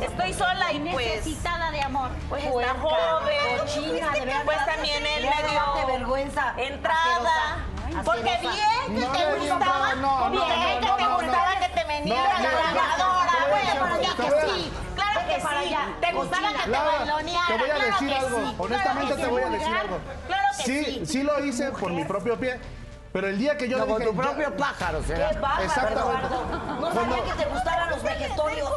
[0.00, 1.06] Estoy sola y pues.
[1.24, 2.10] Necesitada de amor.
[2.28, 3.58] Pues está joven.
[3.60, 4.42] cochina, de verdad.
[4.44, 7.58] Pues también él me dio vergüenza, entrada.
[8.04, 8.40] Porque bien
[8.88, 11.60] que No, te no, gustaba, no, no, bien no, que no, te no, gustaba no.
[11.60, 13.30] que te venía No, la no, lavadora.
[13.30, 15.66] te voy a Bueno, que sí, claro que para sí.
[15.68, 17.46] allá, Te gustaba que te bailoneara.
[17.46, 18.38] te voy a claro decir que algo.
[18.40, 19.52] sí, Honestamente claro que te voy a sí.
[19.52, 19.98] decir algo.
[20.26, 21.06] Claro que Sí, sí.
[21.06, 22.58] sí lo hice por mi propio pie.
[23.12, 24.04] Pero el día que yo No, dije...
[24.04, 25.28] con tu propio pájaro, será.
[25.30, 26.00] Qué Exactamente.
[26.00, 26.46] Eduardo.
[26.80, 28.70] No Cuando- sabía que te gustaran los vegetorios.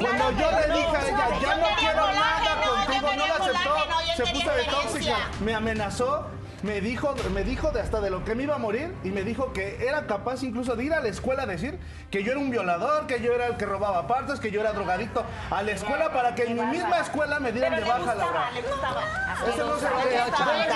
[0.00, 3.76] Cuando yo le dije a ella, ya no quiero nada contigo, no la aceptó,
[4.16, 6.26] se puso de tóxica, me amenazó,
[6.62, 9.22] me dijo, me dijo de hasta de lo que me iba a morir y me
[9.22, 11.78] dijo que era capaz incluso de ir a la escuela a decir
[12.10, 14.72] que yo era un violador, que yo era el que robaba partes, que yo era
[14.72, 17.98] drogadicto, a la escuela para que en mi misma escuela me dieran Pero de le
[18.04, 19.02] baja la gustaba, le gustaba.
[19.48, 20.24] Eso no se Le ve.
[20.26, 20.66] gustaba, le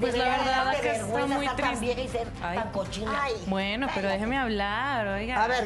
[0.00, 1.80] Pues la verdad acá está muy triste.
[1.80, 3.12] vieja y ser tan cochina.
[3.46, 5.42] Bueno, pero déjeme hablar, oiga.
[5.42, 5.64] A ver,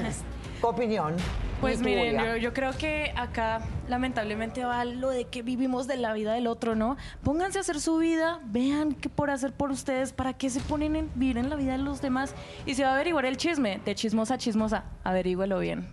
[0.61, 1.16] tu opinión.
[1.61, 6.12] Pues miren, yo, yo creo que acá lamentablemente va lo de que vivimos de la
[6.12, 6.99] vida del otro, ¿no?
[7.23, 10.97] Pónganse a hacer su vida, vean qué por hacer por ustedes, para qué se ponen
[10.97, 12.35] en vivir en la vida de los demás.
[12.66, 15.88] Y se va a averiguar el chisme, de chismosa a chismosa, averígüelo bien.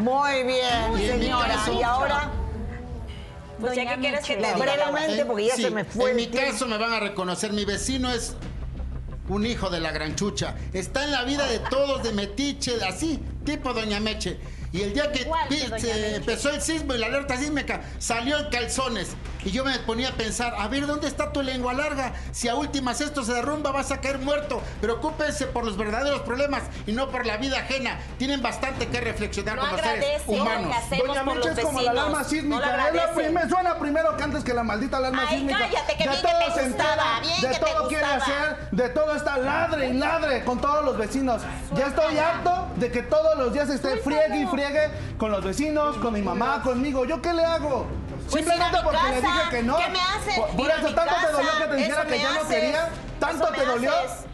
[0.00, 1.54] Muy bien, Y en mi señora.
[1.78, 2.30] Y ahora,
[3.60, 6.26] Pues ya que quieres que te brevemente, porque ya Sí, se me fue En el
[6.30, 7.52] mi caso me van a reconocer.
[7.52, 8.34] Mi vecino es
[9.28, 10.54] un hijo de la gran chucha.
[10.72, 14.38] Está en la vida de todos, de metiche, así, tipo Doña Meche.
[14.72, 16.16] Y el día que Igual que pi- Doña se Meche.
[16.16, 19.16] empezó el sismo y la alerta sísmica, salió en calzones.
[19.44, 22.12] Y yo me ponía a pensar, a ver, ¿dónde está tu lengua larga?
[22.32, 24.60] Si a últimas esto se derrumba, vas a caer muerto.
[24.82, 27.98] Preocúpense por los verdaderos problemas y no por la vida ajena.
[28.18, 30.76] Tienen bastante que reflexionar No como seres humanos.
[30.90, 32.88] que Doña Meche es como la alarma No sísmica.
[32.88, 35.58] es la primer- suena primero que antes que la maldita alarma Ay, sísmica.
[35.60, 37.88] cállate, que de bien que todo te se gustaba, entera, bien de que te todo
[37.88, 38.24] quiere gustaba.
[38.24, 41.40] hacer, de todo está ladre y ladre con todos los vecinos.
[41.74, 44.57] Ya estoy harto de que todos los días esté friegue y friegue
[45.18, 47.04] con los vecinos, con mi mamá, conmigo.
[47.04, 47.86] ¿Yo qué le hago?
[48.30, 49.76] Pues Simplemente porque le dije que no.
[49.76, 50.38] ¿Qué me haces?
[50.56, 52.88] Por, eso tanto te dolió que te dijera que yo no quería.
[53.18, 53.90] ¿Tanto te dolió?
[53.96, 54.24] haces.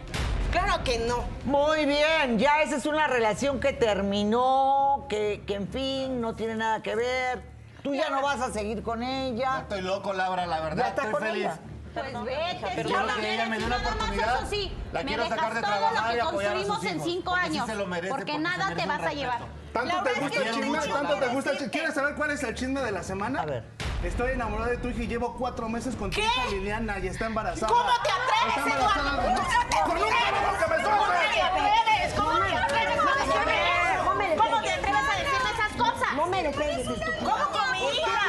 [0.50, 1.24] Claro que no.
[1.44, 6.54] Muy bien, ya esa es una relación que terminó, que, que en fin no tiene
[6.56, 7.42] nada que ver.
[7.82, 9.60] Tú ya no vas a seguir con ella.
[9.60, 10.88] Estoy loco, Laura, la Ya verdad.
[10.88, 11.44] estás Estoy con feliz.
[11.44, 11.58] ella.
[11.92, 14.36] Pues vete, Pero ya no que ella me dé una nada más, oportunidad.
[14.38, 16.58] eso sí, La me quiero dejas sacar de todo trabajar lo y que apoyar a
[16.58, 19.38] sus construimos en hijos, cinco sí años, porque nada te vas a llevar.
[19.74, 20.78] ¿Tanto te gusta el chisme?
[20.78, 21.70] ¿Tanto te gusta el chisme?
[21.72, 23.42] ¿Quieres saber cuál es el chisme de la semana?
[23.42, 23.64] A ver.
[24.04, 27.26] Estoy enamorado de tu hija y llevo cuatro meses con tu hija Liliana y está
[27.26, 27.66] embarazada.
[27.72, 29.28] ¿Cómo te atreves, Está embarazada Eduardo?
[29.28, 32.14] de- ¿Cómo te ¡Con un cabrón que me ¿Cómo te atreves?
[32.14, 33.56] ¿Cómo te atreves a decirme
[33.92, 34.04] eso?
[34.04, 36.86] ¿Cómo te atreves a decirme esas No me le pegues.
[37.18, 38.20] ¿Cómo con mi hija?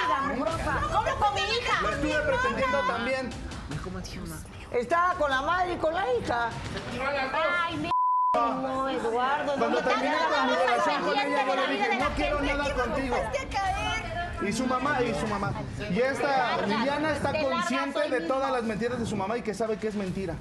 [0.92, 1.82] ¿Cómo con mi hija?
[1.82, 3.30] Lo estuve pretendiendo también.
[4.72, 6.50] Estaba con la madre y con la hija.
[7.70, 7.95] Ay.
[8.36, 12.10] No, Eduardo, no Cuando me terminé con mi relación con ella, yo le dije, no
[12.16, 13.16] quiero nada ¿Qué contigo.
[14.48, 15.54] Y su mamá, y su mamá.
[15.90, 19.78] Y esta Liliana está consciente de todas las mentiras de su mamá y que sabe
[19.78, 20.36] que es mentira.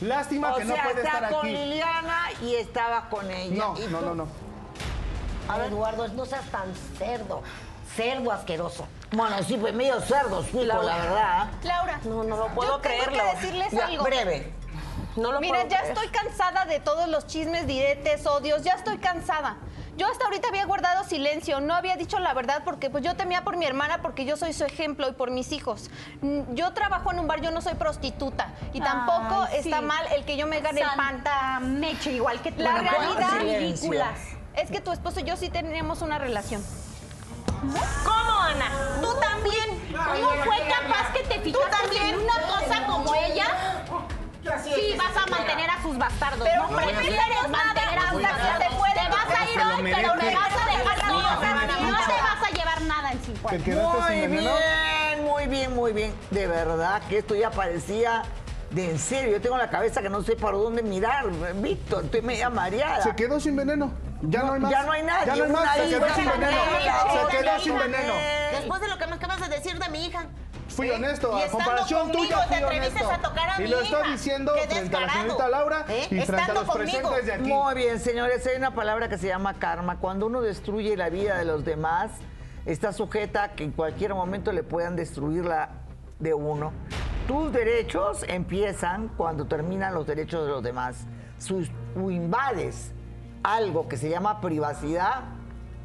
[0.00, 1.52] Lástima O que no puede estar con aquí.
[1.56, 3.54] Liliana y estaba con ella.
[3.56, 4.26] No, no, no, no.
[5.48, 7.42] A ver, Eduardo, no seas tan cerdo.
[7.94, 8.88] Cerdo asqueroso.
[9.12, 11.48] Bueno, sí, pues medio cerdo, sí, la verdad.
[11.62, 13.22] Laura, No, no lo yo puedo tengo creerlo.
[13.30, 14.04] que decirles Ya, algo.
[14.04, 14.52] breve.
[15.16, 15.96] No lo Mira, puedo ya creer.
[15.96, 19.56] estoy cansada de todos los chismes, diretes, odios, ya estoy cansada.
[19.96, 23.44] Yo hasta ahorita había guardado silencio, no había dicho la verdad porque pues yo temía
[23.44, 25.88] por mi hermana porque yo soy su ejemplo y por mis hijos.
[26.20, 30.04] Mm, Yo trabajo en un bar, yo no soy prostituta y tampoco Ay, está mal
[30.12, 30.96] el que yo me gane el pan.
[31.22, 32.62] Santa Meche, igual que tú.
[32.64, 34.18] La Bueno, realidad ¿cuántas ridículas?
[34.56, 36.60] es que tu esposo y yo sí tenemos una relación.
[38.04, 38.70] ¿Cómo, Ana?
[39.00, 39.94] Tú también.
[39.94, 43.46] ¿Cómo fue capaz que te ¿Tú fijaste en una cosa como ella?
[44.62, 46.46] Sí, vas a mantener a sus bastardos.
[46.48, 48.68] Pero no prefieres mantener a sus nada, bastardos.
[48.68, 48.94] te puedes.
[48.94, 50.02] Te vas a ir hoy, merece.
[50.02, 52.06] pero me vas a dejar No, no, no, no no.
[52.06, 53.94] te vas a llevar nada en cinco ¿Te años.
[54.00, 56.14] Muy bien, muy bien, muy bien.
[56.30, 58.22] De verdad que esto ya parecía
[58.70, 59.32] de en serio.
[59.32, 61.26] Yo tengo la cabeza que no sé para dónde mirar,
[61.56, 62.04] Víctor.
[62.04, 63.02] Estoy media mareada.
[63.02, 63.92] Se quedó sin veneno.
[64.22, 64.70] Ya no, hay más.
[64.70, 65.76] ya no hay nadie, Ya no hay más.
[65.76, 66.56] Se quedó sin veneno.
[66.84, 68.12] la Se quedó sin veneno.
[68.52, 70.26] Después de lo que me acabas de decir de mi hija.
[70.74, 70.92] Fui ¿Sí?
[70.94, 73.10] honesto, a comparación tuya fui honesto.
[73.10, 76.06] a tocar a y mi lo estoy diciendo frente a la señorita Laura ¿Eh?
[76.10, 76.74] y frente a los conmigo.
[76.98, 77.48] presentes de aquí.
[77.48, 78.46] Muy bien, señores.
[78.46, 79.98] Hay una palabra que se llama karma.
[80.00, 82.10] Cuando uno destruye la vida de los demás,
[82.66, 85.68] está sujeta a que en cualquier momento le puedan destruir la
[86.18, 86.72] de uno.
[87.28, 91.06] Tus derechos empiezan cuando terminan los derechos de los demás.
[91.38, 92.92] Si tú invades
[93.42, 95.20] algo que se llama privacidad,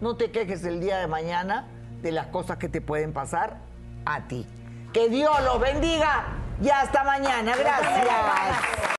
[0.02, 1.68] no te quejes el día de mañana
[2.02, 3.58] de las cosas que te pueden pasar
[4.06, 4.48] a ti.
[4.94, 6.26] Que Dios los bendiga
[6.62, 7.56] y hasta mañana.
[7.56, 8.99] Gracias.